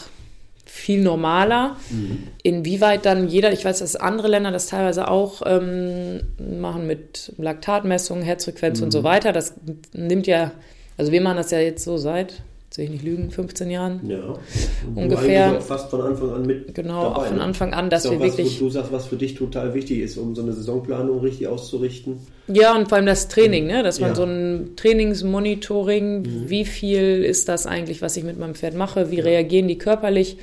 [0.65, 1.77] viel normaler.
[1.89, 2.27] Mhm.
[2.43, 6.21] Inwieweit dann jeder, ich weiß, dass andere Länder das teilweise auch ähm,
[6.59, 8.85] machen mit Laktatmessungen, Herzfrequenz mhm.
[8.85, 9.03] und so mhm.
[9.05, 9.31] weiter.
[9.31, 9.53] Das
[9.93, 10.51] nimmt ja,
[10.97, 12.41] also wir machen das ja jetzt so seit
[12.75, 14.01] sehe ich nicht lügen, 15 Jahren.
[14.05, 14.37] Ja.
[14.85, 15.61] Und ungefähr.
[15.61, 16.75] fast von Anfang an mit.
[16.75, 17.43] Genau, dabei, von ne?
[17.43, 18.59] Anfang an, dass wir was, wirklich.
[18.59, 22.17] du sagst, was für dich total wichtig ist, um so eine Saisonplanung richtig auszurichten.
[22.49, 23.81] Ja, und vor allem das Training, ne?
[23.81, 24.15] dass man ja.
[24.15, 26.49] so ein Trainingsmonitoring, mhm.
[26.49, 29.23] wie viel ist das eigentlich, was ich mit meinem Pferd mache, wie ja.
[29.23, 30.37] reagieren die körperlich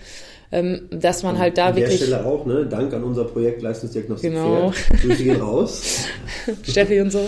[0.54, 2.02] ähm, dass man halt da An wirklich.
[2.02, 2.66] An der Stelle auch, ne?
[2.66, 4.70] Dank an unser Projekt Leistungsdiagnostik genau.
[5.00, 6.04] Grüße gehen raus.
[6.62, 7.26] Steffi und so.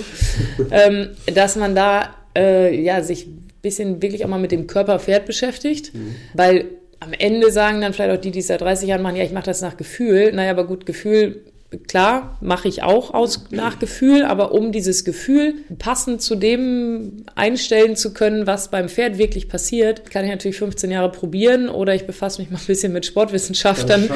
[0.71, 3.27] ähm, dass man da äh, ja, sich
[3.65, 6.15] bisschen wirklich auch mal mit dem Körper-Pferd beschäftigt, mhm.
[6.35, 6.67] weil
[7.01, 9.33] am Ende sagen dann vielleicht auch die, die es seit 30 Jahren machen, ja, ich
[9.33, 10.33] mache das nach Gefühl.
[10.33, 11.43] Naja, aber gut, Gefühl
[11.89, 17.97] klar, mache ich auch aus nach Gefühl, aber um dieses Gefühl passend zu dem einstellen
[17.97, 22.07] zu können, was beim Pferd wirklich passiert, kann ich natürlich 15 Jahre probieren oder ich
[22.07, 24.09] befasse mich mal ein bisschen mit Sportwissenschaft, dann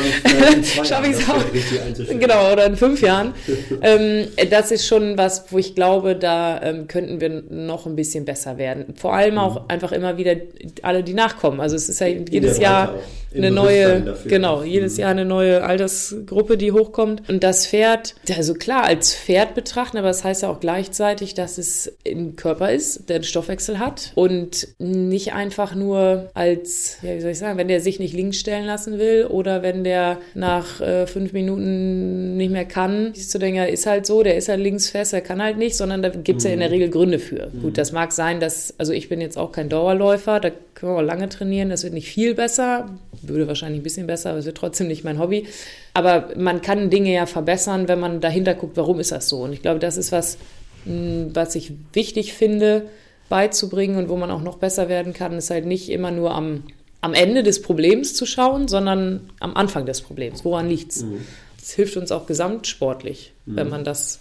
[0.84, 2.18] schaffe ich es auch.
[2.18, 3.34] Genau, oder in fünf Jahren.
[3.82, 8.24] ähm, das ist schon was, wo ich glaube, da ähm, könnten wir noch ein bisschen
[8.24, 8.94] besser werden.
[8.96, 9.68] Vor allem auch mhm.
[9.68, 10.36] einfach immer wieder
[10.82, 11.60] alle, die nachkommen.
[11.60, 12.94] Also es ist ja jedes Jahr
[13.34, 15.00] eine neue, genau, jedes mhm.
[15.00, 17.28] Jahr eine neue Altersgruppe, die hochkommt.
[17.28, 21.58] Und das Pferd, also klar, als Pferd betrachten, aber das heißt ja auch gleichzeitig, dass
[21.58, 27.20] es ein Körper ist, der einen Stoffwechsel hat und nicht einfach nur als, ja, wie
[27.20, 30.80] soll ich sagen, wenn der sich nicht links stellen lassen will oder wenn der nach
[30.80, 34.60] äh, fünf Minuten nicht mehr kann, siehst du denken, ist halt so, der ist halt
[34.60, 36.48] links fest, er kann halt nicht, sondern da gibt es mhm.
[36.48, 36.74] ja in der mhm.
[36.74, 37.50] Regel Gründe für.
[37.52, 37.62] Mhm.
[37.62, 40.98] Gut, das mag sein, dass, also ich bin jetzt auch kein Dauerläufer, da können wir
[40.98, 42.88] auch lange trainieren, das wird nicht viel besser,
[43.28, 45.46] würde wahrscheinlich ein bisschen besser, aber es wird trotzdem nicht mein Hobby.
[45.94, 49.42] Aber man kann Dinge ja verbessern, wenn man dahinter guckt, warum ist das so.
[49.42, 50.38] Und ich glaube, das ist was,
[50.84, 52.86] hm, was ich wichtig finde
[53.28, 56.64] beizubringen und wo man auch noch besser werden kann, ist halt nicht immer nur am,
[57.00, 60.44] am Ende des Problems zu schauen, sondern am Anfang des Problems.
[60.44, 61.02] Woran liegt's?
[61.02, 61.26] Mhm.
[61.58, 63.56] Das hilft uns auch gesamtsportlich, mhm.
[63.56, 64.20] wenn man das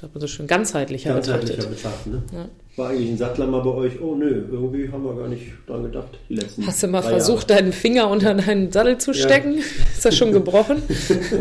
[0.00, 2.04] sagt man so schön, ganzheitlicher, ganzheitlicher betrachtet.
[2.04, 2.38] betrachtet ne?
[2.38, 2.48] ja.
[2.76, 4.00] War eigentlich ein Sattler mal bei euch?
[4.00, 7.50] Oh nö, irgendwie haben wir gar nicht dran gedacht, die letzten Hast du mal versucht,
[7.50, 7.62] Jahre.
[7.62, 9.54] deinen Finger unter deinen Sattel zu stecken?
[9.54, 9.64] Ja.
[9.92, 10.82] Ist das schon gebrochen?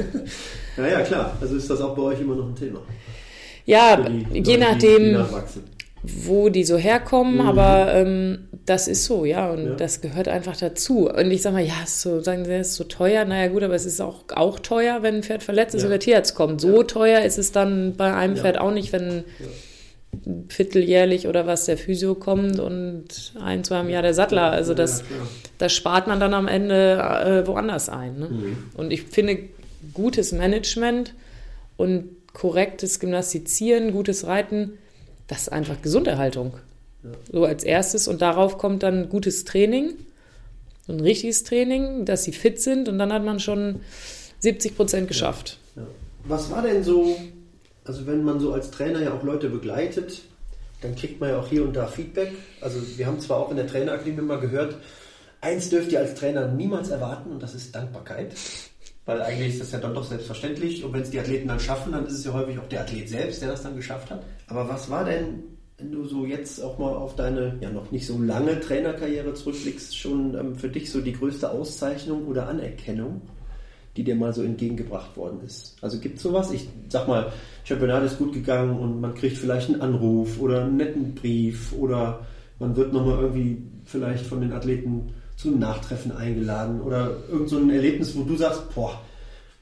[0.78, 1.38] ja, ja, klar.
[1.40, 2.80] Also ist das auch bei euch immer noch ein Thema.
[3.66, 5.24] Ja, die je nachdem,
[6.26, 7.42] wo die so herkommen, mhm.
[7.42, 9.76] aber ähm, das ist so, ja, und ja.
[9.76, 11.10] das gehört einfach dazu.
[11.10, 13.86] Und ich sag mal, ja, so, sagen sie, ist so teuer, naja gut, aber es
[13.86, 15.88] ist auch, auch teuer, wenn ein Pferd verletzt ist ja.
[15.88, 16.62] oder Tierarzt kommt.
[16.62, 16.84] So ja.
[16.84, 19.24] teuer ist es dann bei einem Pferd auch nicht, wenn
[20.50, 24.52] vierteljährlich oder was der Physio kommt und ein, zwei im Jahr der Sattler.
[24.52, 25.04] Also das,
[25.58, 28.20] das spart man dann am Ende äh, woanders ein.
[28.20, 28.30] Ne?
[28.30, 28.58] Mhm.
[28.76, 29.40] Und ich finde,
[29.94, 31.14] gutes Management
[31.76, 34.74] und korrektes Gymnastizieren, gutes Reiten,
[35.28, 36.54] das ist einfach Gesunderhaltung.
[37.04, 37.10] Ja.
[37.32, 38.08] So als erstes.
[38.08, 39.94] Und darauf kommt dann gutes Training,
[40.88, 43.82] ein richtiges Training, dass sie fit sind und dann hat man schon
[44.40, 45.60] 70 Prozent geschafft.
[45.76, 45.82] Ja.
[45.84, 45.88] Ja.
[46.26, 47.16] Was war denn so
[47.88, 50.22] also wenn man so als Trainer ja auch Leute begleitet,
[50.82, 52.34] dann kriegt man ja auch hier und da Feedback.
[52.62, 54.76] Also wir haben zwar auch in der Trainerakademie immer gehört,
[55.42, 58.34] eins dürft ihr als Trainer niemals erwarten und das ist Dankbarkeit.
[59.08, 61.94] Weil eigentlich ist das ja dann doch selbstverständlich und wenn es die Athleten dann schaffen,
[61.94, 64.22] dann ist es ja häufig auch der Athlet selbst, der das dann geschafft hat.
[64.48, 65.44] Aber was war denn,
[65.78, 69.98] wenn du so jetzt auch mal auf deine ja noch nicht so lange Trainerkarriere zurückblickst,
[69.98, 73.22] schon ähm, für dich so die größte Auszeichnung oder Anerkennung?
[73.96, 75.76] die dir mal so entgegengebracht worden ist?
[75.82, 76.52] Also gibt es sowas?
[76.52, 77.32] Ich sag mal,
[77.64, 82.20] Championat ist gut gegangen und man kriegt vielleicht einen Anruf oder einen netten Brief oder
[82.60, 87.58] man wird nochmal irgendwie vielleicht von den Athleten zu einem Nachtreffen eingeladen oder irgend so
[87.58, 89.00] ein Erlebnis, wo du sagst, boah,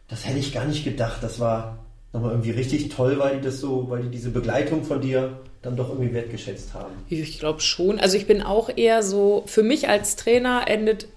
[0.07, 3.59] das hätte ich gar nicht gedacht, das war nochmal irgendwie richtig toll, weil die das
[3.59, 6.93] so, weil die diese Begleitung von dir dann doch irgendwie wertgeschätzt haben.
[7.09, 7.99] Ich glaube schon.
[7.99, 11.07] Also ich bin auch eher so, für mich als Trainer endet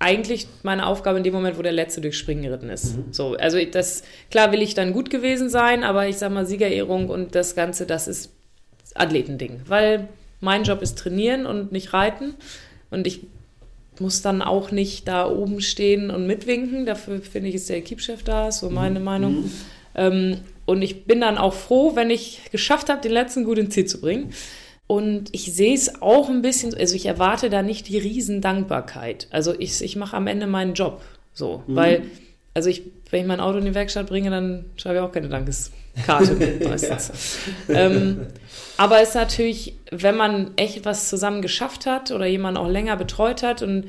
[0.00, 2.96] eigentlich meine Aufgabe in dem Moment, wo der Letzte durchs Springen geritten ist.
[2.96, 3.04] Mhm.
[3.12, 7.08] So, also das, klar will ich dann gut gewesen sein, aber ich sag mal, Siegerehrung
[7.08, 8.30] und das Ganze, das ist
[8.94, 9.62] Athletending.
[9.66, 10.08] Weil
[10.40, 12.34] mein Job ist trainieren und nicht reiten.
[12.90, 13.20] Und ich
[14.00, 16.86] muss dann auch nicht da oben stehen und mitwinken.
[16.86, 19.04] Dafür finde ich, ist der Equipchef da, so meine mhm.
[19.04, 19.34] Meinung.
[19.34, 19.50] Mhm.
[19.94, 20.36] Ähm,
[20.66, 23.86] und ich bin dann auch froh, wenn ich geschafft habe, den letzten gut ins Ziel
[23.86, 24.32] zu bringen.
[24.86, 29.28] Und ich sehe es auch ein bisschen, also ich erwarte da nicht die Riesendankbarkeit.
[29.30, 31.00] Also ich, ich mache am Ende meinen Job
[31.32, 31.76] so, mhm.
[31.76, 32.02] weil,
[32.54, 35.28] also ich, wenn ich mein Auto in die Werkstatt bringe, dann schreibe ich auch keine
[35.28, 37.38] Dankeskarte meistens.
[37.68, 37.74] ja.
[37.74, 38.26] ähm,
[38.76, 42.96] aber es ist natürlich, wenn man echt was zusammen geschafft hat oder jemanden auch länger
[42.96, 43.86] betreut hat und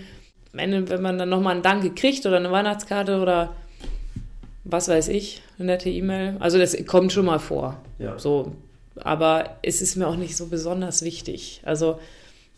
[0.54, 3.56] am Ende, wenn man dann nochmal ein Danke kriegt oder eine Weihnachtskarte oder
[4.64, 6.38] was weiß ich, eine nette E-Mail.
[6.40, 7.78] Also das kommt schon mal vor.
[8.00, 8.18] Ja.
[8.18, 8.54] So,
[8.96, 11.62] aber es ist mir auch nicht so besonders wichtig.
[11.66, 12.00] Also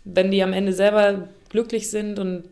[0.05, 2.43] wenn die am Ende selber glücklich sind und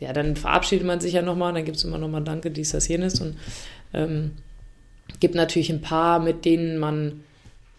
[0.00, 2.88] ja, dann verabschiedet man sich ja nochmal, dann gibt es immer nochmal Danke, dies, das,
[2.88, 3.36] jenes und
[3.92, 4.32] ähm,
[5.20, 7.20] gibt natürlich ein paar, mit denen man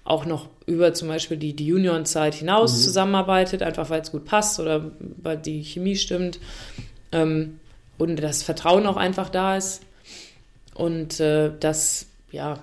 [0.03, 2.81] auch noch über zum Beispiel die, die Juniorzeit hinaus mhm.
[2.81, 6.39] zusammenarbeitet, einfach weil es gut passt oder weil die Chemie stimmt
[7.11, 7.59] ähm,
[7.97, 9.81] und das Vertrauen auch einfach da ist.
[10.75, 12.59] Und äh, das, ja,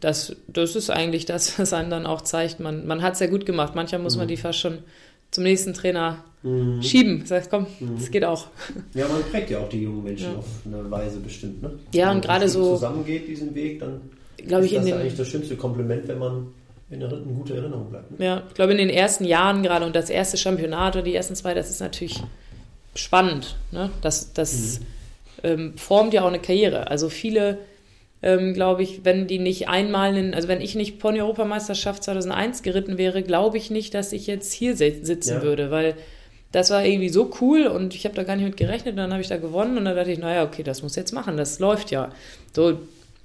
[0.00, 3.28] das, das ist eigentlich das, was einem dann auch zeigt, man, man hat es sehr
[3.28, 3.74] gut gemacht.
[3.74, 4.20] Manchmal muss mhm.
[4.20, 4.78] man die fast schon
[5.30, 6.82] zum nächsten Trainer mhm.
[6.82, 7.26] schieben.
[7.26, 7.96] Sagt, komm, mhm.
[7.98, 8.46] das geht auch.
[8.94, 10.38] Ja, man prägt ja auch die jungen Menschen ja.
[10.38, 11.62] auf eine Weise bestimmt.
[11.62, 11.70] Ne?
[11.92, 12.74] Ja, und gerade so.
[12.74, 14.00] zusammengeht diesen Weg, dann
[14.46, 16.46] glaube ich, ist das den, eigentlich das schönste Kompliment, wenn man
[16.90, 18.18] in eine gute Erinnerung bleibt.
[18.18, 18.24] Ne?
[18.24, 21.34] Ja, ich glaube, in den ersten Jahren gerade und das erste Championat oder die ersten
[21.34, 22.22] zwei, das ist natürlich
[22.94, 23.56] spannend.
[23.72, 23.90] Ne?
[24.00, 24.84] Das, das mhm.
[25.42, 26.90] ähm, formt ja auch eine Karriere.
[26.90, 27.58] Also viele
[28.22, 32.98] ähm, glaube ich, wenn die nicht einmal, in, also wenn ich nicht Pony-Europameisterschaft 2001 geritten
[32.98, 35.42] wäre, glaube ich nicht, dass ich jetzt hier sitzen ja.
[35.42, 35.94] würde, weil
[36.52, 39.12] das war irgendwie so cool und ich habe da gar nicht mit gerechnet und dann
[39.12, 41.58] habe ich da gewonnen und dann dachte ich, naja, okay, das muss jetzt machen, das
[41.58, 42.10] läuft ja.
[42.54, 42.78] So,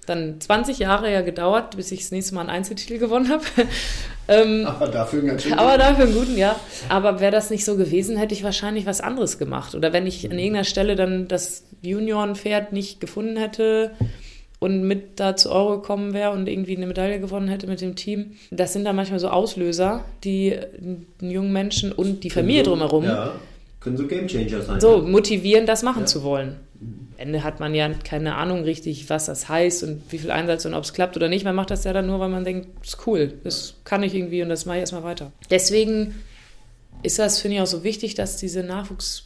[0.06, 3.44] dann 20 Jahre ja gedauert, bis ich das nächste Mal einen Einzeltitel gewonnen habe.
[4.28, 6.60] ähm, aber dafür einen ganz schön Aber dafür einen guten, ja.
[6.90, 9.76] Aber wäre das nicht so gewesen, hätte ich wahrscheinlich was anderes gemacht.
[9.76, 13.92] Oder wenn ich an irgendeiner Stelle dann das Juniorenpferd nicht gefunden hätte,
[14.64, 17.98] und mit da zu Euro gekommen wäre und irgendwie eine Medaille gewonnen hätte mit dem
[17.98, 18.38] Team.
[18.50, 23.34] Das sind dann manchmal so Auslöser, die den jungen Menschen und die Familie drumherum ja,
[23.82, 24.80] können so Gamechanger sein.
[24.80, 26.06] So motivieren, das machen ja.
[26.06, 26.56] zu wollen.
[26.80, 30.64] Am Ende hat man ja keine Ahnung richtig, was das heißt und wie viel Einsatz
[30.66, 31.44] und ob es klappt oder nicht.
[31.44, 34.16] Man macht das ja dann nur, weil man denkt, das ist cool, das kann ich
[34.16, 35.34] irgendwie und das mache ich erstmal weiter.
[35.50, 36.16] Deswegen
[37.02, 39.26] ist das, finde ich, auch so wichtig, dass diese Nachwuchs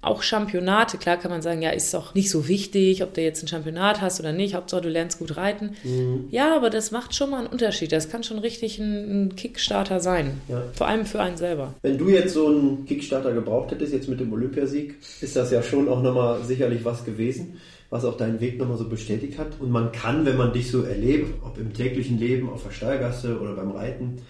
[0.00, 3.42] auch Championate, klar kann man sagen, ja, ist doch nicht so wichtig, ob du jetzt
[3.42, 5.72] ein Championat hast oder nicht, Hauptsache du lernst gut reiten.
[5.82, 6.26] Mhm.
[6.30, 7.90] Ja, aber das macht schon mal einen Unterschied.
[7.90, 10.40] Das kann schon richtig ein, ein Kickstarter sein.
[10.48, 10.62] Ja.
[10.74, 11.74] Vor allem für einen selber.
[11.82, 15.62] Wenn du jetzt so einen Kickstarter gebraucht hättest, jetzt mit dem Olympiasieg, ist das ja
[15.62, 19.58] schon auch nochmal sicherlich was gewesen, was auch deinen Weg nochmal so bestätigt hat.
[19.58, 23.40] Und man kann, wenn man dich so erlebt, ob im täglichen Leben, auf der Stallgasse
[23.40, 24.22] oder beim Reiten,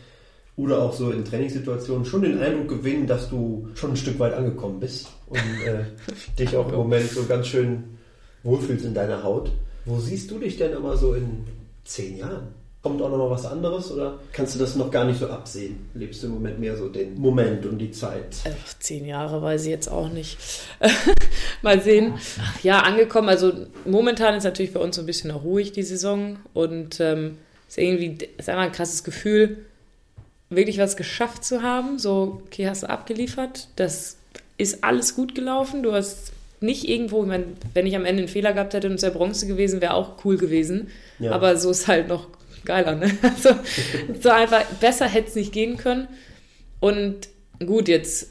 [0.56, 4.34] oder auch so in Trainingssituationen schon den Eindruck gewinnen, dass du schon ein Stück weit
[4.34, 5.84] angekommen bist und äh,
[6.38, 7.98] dich auch im Moment so ganz schön
[8.42, 9.50] wohlfühlst in deiner Haut.
[9.84, 11.46] Wo siehst du dich denn immer so in
[11.84, 12.48] zehn Jahren?
[12.82, 15.88] Kommt auch noch mal was anderes oder kannst du das noch gar nicht so absehen?
[15.94, 18.36] Lebst du im Moment mehr so den Moment und die Zeit?
[18.44, 20.38] Äh, zehn Jahre weiß ich jetzt auch nicht.
[21.62, 22.14] mal sehen.
[22.62, 23.28] Ja, angekommen.
[23.28, 23.52] Also
[23.84, 27.78] momentan ist natürlich bei uns so ein bisschen auch ruhig die Saison und ähm, ist
[27.78, 29.64] irgendwie ist einfach ein krasses Gefühl,
[30.50, 31.98] wirklich was geschafft zu haben.
[31.98, 33.68] So, okay, hast du abgeliefert.
[33.74, 34.17] Das
[34.58, 35.82] ist alles gut gelaufen.
[35.82, 37.44] Du hast nicht irgendwo, ich meine,
[37.74, 40.24] wenn ich am Ende einen Fehler gehabt hätte und es wäre Bronze gewesen, wäre auch
[40.24, 40.88] cool gewesen.
[41.18, 41.32] Ja.
[41.32, 42.26] Aber so ist halt noch
[42.64, 43.10] geiler, ne?
[43.22, 43.50] Also,
[44.20, 46.08] so einfach, besser hätte es nicht gehen können.
[46.80, 47.28] Und
[47.64, 48.28] gut, jetzt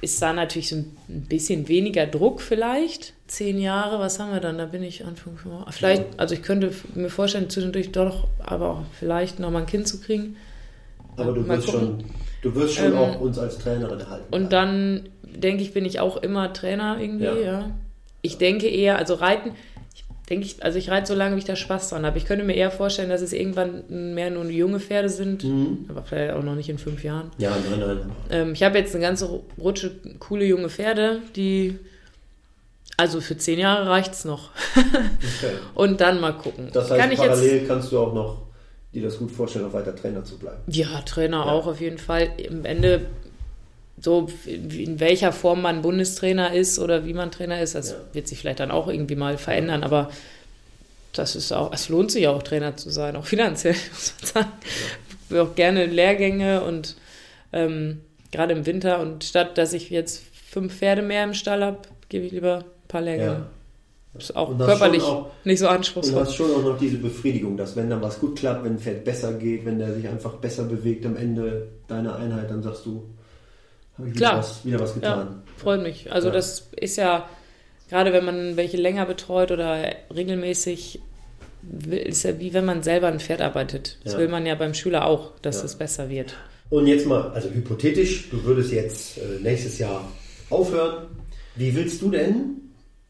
[0.00, 3.14] ist da natürlich so ein bisschen weniger Druck vielleicht.
[3.26, 4.58] Zehn Jahre, was haben wir dann?
[4.58, 5.36] Da bin ich Anfang
[5.70, 10.00] Vielleicht, also ich könnte mir vorstellen, zwischendurch doch, aber vielleicht noch mal ein Kind zu
[10.00, 10.36] kriegen.
[11.16, 12.04] Aber du wirst schon,
[12.42, 14.34] du wirst schon ähm, auch uns als Trainerin erhalten.
[14.34, 15.08] Und dann
[15.40, 17.36] denke ich, bin ich auch immer Trainer irgendwie, ja.
[17.36, 17.70] ja.
[18.22, 19.52] Ich denke eher, also Reiten,
[20.28, 22.18] denke ich, also ich reite so lange, wie ich da Spaß dran habe.
[22.18, 25.86] Ich könnte mir eher vorstellen, dass es irgendwann mehr nur junge Pferde sind, mhm.
[25.88, 27.30] aber vielleicht auch noch nicht in fünf Jahren.
[27.38, 28.12] Ja, nein, nein.
[28.30, 31.78] Ähm, ich habe jetzt eine ganze Rutsche coole junge Pferde, die,
[32.96, 34.50] also für zehn Jahre reicht es noch.
[34.76, 35.54] okay.
[35.74, 36.70] Und dann mal gucken.
[36.72, 38.46] Das heißt, Kann parallel jetzt, kannst du auch noch
[38.92, 40.62] dir das gut vorstellen, auch weiter Trainer zu bleiben.
[40.66, 41.52] Ja, Trainer ja.
[41.52, 42.30] auch auf jeden Fall.
[42.38, 43.02] Im Ende
[44.00, 47.96] so in welcher Form man Bundestrainer ist oder wie man Trainer ist, das ja.
[48.12, 50.10] wird sich vielleicht dann auch irgendwie mal verändern, aber
[51.12, 54.52] das ist auch, es lohnt sich auch Trainer zu sein, auch finanziell, muss man sagen.
[55.24, 56.96] Ich will auch gerne Lehrgänge und
[57.52, 61.78] ähm, gerade im Winter und statt dass ich jetzt fünf Pferde mehr im Stall habe,
[62.08, 63.32] gebe ich lieber ein paar Lehrgänge.
[63.32, 63.46] Ja.
[64.14, 66.18] Das ist auch körperlich auch, nicht so anspruchsvoll.
[66.18, 68.72] Und du hast schon auch noch diese Befriedigung, dass wenn dann was gut klappt, wenn
[68.72, 72.62] ein Pferd besser geht, wenn der sich einfach besser bewegt am Ende deiner Einheit, dann
[72.62, 73.04] sagst du,
[73.98, 74.32] habe ich Klar.
[74.32, 75.18] Wieder, was, wieder was getan.
[75.18, 76.12] Ja, freut mich.
[76.12, 76.34] Also ja.
[76.34, 77.28] das ist ja,
[77.88, 79.84] gerade wenn man welche länger betreut oder
[80.14, 81.00] regelmäßig,
[81.90, 83.98] ist ja wie wenn man selber ein Pferd arbeitet.
[84.04, 84.18] Das ja.
[84.18, 86.34] will man ja beim Schüler auch, dass es besser wird.
[86.70, 90.08] Und jetzt mal, also hypothetisch, du würdest jetzt äh, nächstes Jahr
[90.50, 91.06] aufhören.
[91.54, 92.66] Wie willst du denn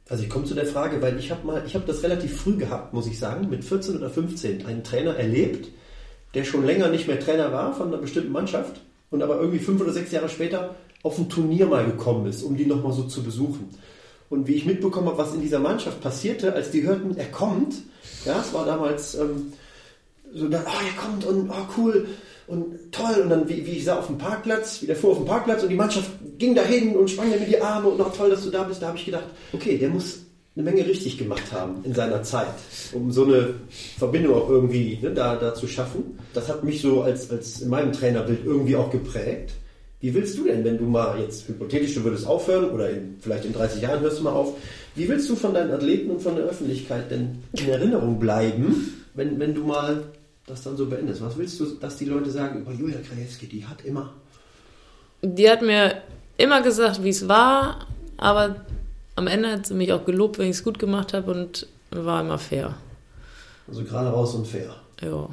[0.08, 2.56] also ich komme zu der Frage, weil ich habe mal, ich habe das relativ früh
[2.56, 5.68] gehabt, muss ich sagen, mit 14 oder 15, einen Trainer erlebt,
[6.34, 8.80] der schon länger nicht mehr Trainer war von einer bestimmten Mannschaft
[9.10, 12.56] und aber irgendwie fünf oder sechs Jahre später auf ein Turnier mal gekommen ist, um
[12.56, 13.68] die nochmal so zu besuchen.
[14.28, 17.76] Und wie ich mitbekommen habe, was in dieser Mannschaft passierte, als die hörten, er kommt,
[18.24, 19.52] ja, es war damals ähm,
[20.34, 22.08] so, dann, oh, er kommt und oh, cool
[22.48, 23.20] und toll.
[23.22, 25.62] Und dann, wie, wie ich sah auf dem Parkplatz, wie der fuhr auf dem Parkplatz
[25.62, 28.50] und die Mannschaft ging dahin und sprang mir die Arme und auch toll, dass du
[28.50, 28.82] da bist.
[28.82, 30.25] Da habe ich gedacht, okay, der muss
[30.56, 32.54] eine Menge richtig gemacht haben in seiner Zeit,
[32.92, 33.54] um so eine
[33.98, 36.18] Verbindung auch irgendwie ne, da, da zu schaffen.
[36.32, 39.52] Das hat mich so als, als in meinem Trainerbild irgendwie auch geprägt.
[40.00, 43.44] Wie willst du denn, wenn du mal jetzt hypothetisch, du würdest aufhören oder in, vielleicht
[43.44, 44.54] in 30 Jahren hörst du mal auf,
[44.94, 49.38] wie willst du von deinen Athleten und von der Öffentlichkeit denn in Erinnerung bleiben, wenn,
[49.38, 50.04] wenn du mal
[50.46, 51.20] das dann so beendest?
[51.20, 54.14] Was willst du, dass die Leute sagen über Julia Krajewski, die hat immer...
[55.20, 56.02] Die hat mir
[56.38, 57.86] immer gesagt, wie es war,
[58.16, 58.64] aber
[59.16, 62.20] am Ende hat sie mich auch gelobt, wenn ich es gut gemacht habe und war
[62.20, 62.74] immer fair.
[63.66, 64.74] Also gerade raus und fair.
[65.02, 65.28] Ja.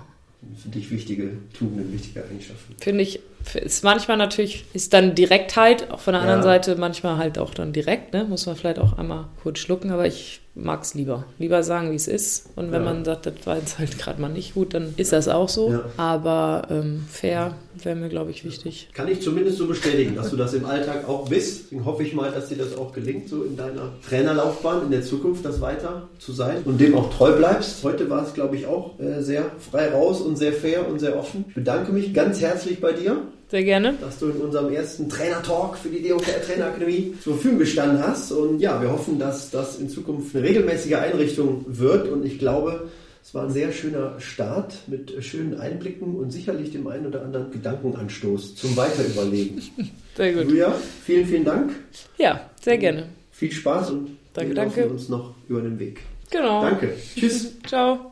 [0.61, 2.75] Für dich wichtige Tugenden, wichtige Eigenschaften.
[2.79, 3.21] Finde ich,
[3.53, 6.45] ist manchmal natürlich, ist dann Direktheit, auch von der anderen ja.
[6.45, 8.25] Seite manchmal halt auch dann direkt, ne?
[8.25, 11.25] muss man vielleicht auch einmal kurz schlucken, aber ich mag es lieber.
[11.39, 12.49] Lieber sagen, wie es ist.
[12.57, 12.93] Und wenn ja.
[12.93, 15.71] man sagt, das war jetzt halt gerade mal nicht gut, dann ist das auch so.
[15.71, 15.86] Ja.
[15.95, 18.89] Aber ähm, fair wäre mir, glaube ich, wichtig.
[18.93, 21.65] Kann ich zumindest so bestätigen, dass du das im Alltag auch bist.
[21.65, 25.03] Deswegen hoffe ich mal, dass dir das auch gelingt, so in deiner Trainerlaufbahn in der
[25.03, 27.84] Zukunft, das weiter zu sein und dem auch treu bleibst.
[27.84, 31.17] Heute war es, glaube ich, auch äh, sehr frei raus und sehr fair und sehr
[31.17, 31.45] offen.
[31.49, 33.24] Ich bedanke mich ganz herzlich bei dir.
[33.49, 33.93] Sehr gerne.
[34.01, 38.32] Dass du in unserem ersten Trainer-Talk für die DOKR Trainerakademie zur Verfügung gestanden hast.
[38.32, 42.07] Und ja, wir hoffen, dass das in Zukunft eine regelmäßige Einrichtung wird.
[42.09, 42.89] Und ich glaube,
[43.24, 47.51] es war ein sehr schöner Start mit schönen Einblicken und sicherlich dem einen oder anderen
[47.51, 49.61] Gedankenanstoß zum Weiterüberlegen.
[50.15, 50.43] Sehr gut.
[50.43, 50.71] Julia,
[51.03, 51.71] vielen, vielen Dank.
[52.19, 53.07] Ja, sehr gerne.
[53.32, 54.88] Viel Spaß und danke, wir danke.
[54.88, 56.01] uns noch über den Weg.
[56.30, 56.61] Genau.
[56.61, 56.93] Danke.
[57.15, 57.53] Tschüss.
[57.67, 58.11] Ciao.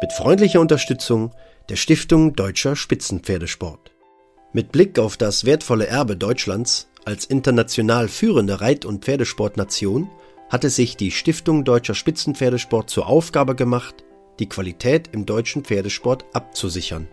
[0.00, 1.32] Mit freundlicher Unterstützung
[1.68, 3.90] der Stiftung Deutscher Spitzenpferdesport.
[4.52, 10.08] Mit Blick auf das wertvolle Erbe Deutschlands als international führende Reit- und Pferdesportnation
[10.48, 14.04] hatte sich die Stiftung Deutscher Spitzenpferdesport zur Aufgabe gemacht,
[14.38, 17.08] die Qualität im deutschen Pferdesport abzusichern.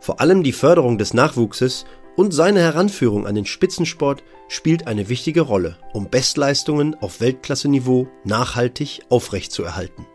[0.00, 5.42] Vor allem die Förderung des Nachwuchses und seine Heranführung an den Spitzensport spielt eine wichtige
[5.42, 10.06] Rolle, um Bestleistungen auf Weltklasseniveau nachhaltig aufrechtzuerhalten.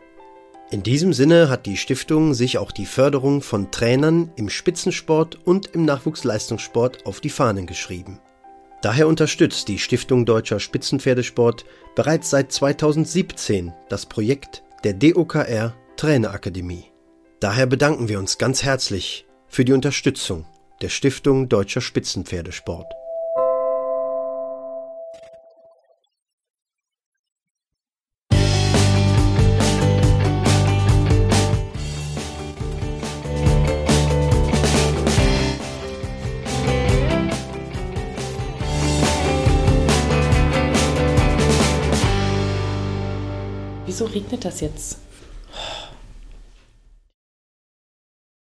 [0.72, 5.68] In diesem Sinne hat die Stiftung sich auch die Förderung von Trainern im Spitzensport und
[5.68, 8.20] im Nachwuchsleistungssport auf die Fahnen geschrieben.
[8.84, 11.64] Daher unterstützt die Stiftung Deutscher Spitzenpferdesport
[11.96, 16.92] bereits seit 2017 das Projekt der DOKR Trainerakademie.
[17.40, 20.46] Daher bedanken wir uns ganz herzlich für die Unterstützung
[20.82, 22.92] der Stiftung Deutscher Spitzenpferdesport.
[44.64, 45.03] Jetzt?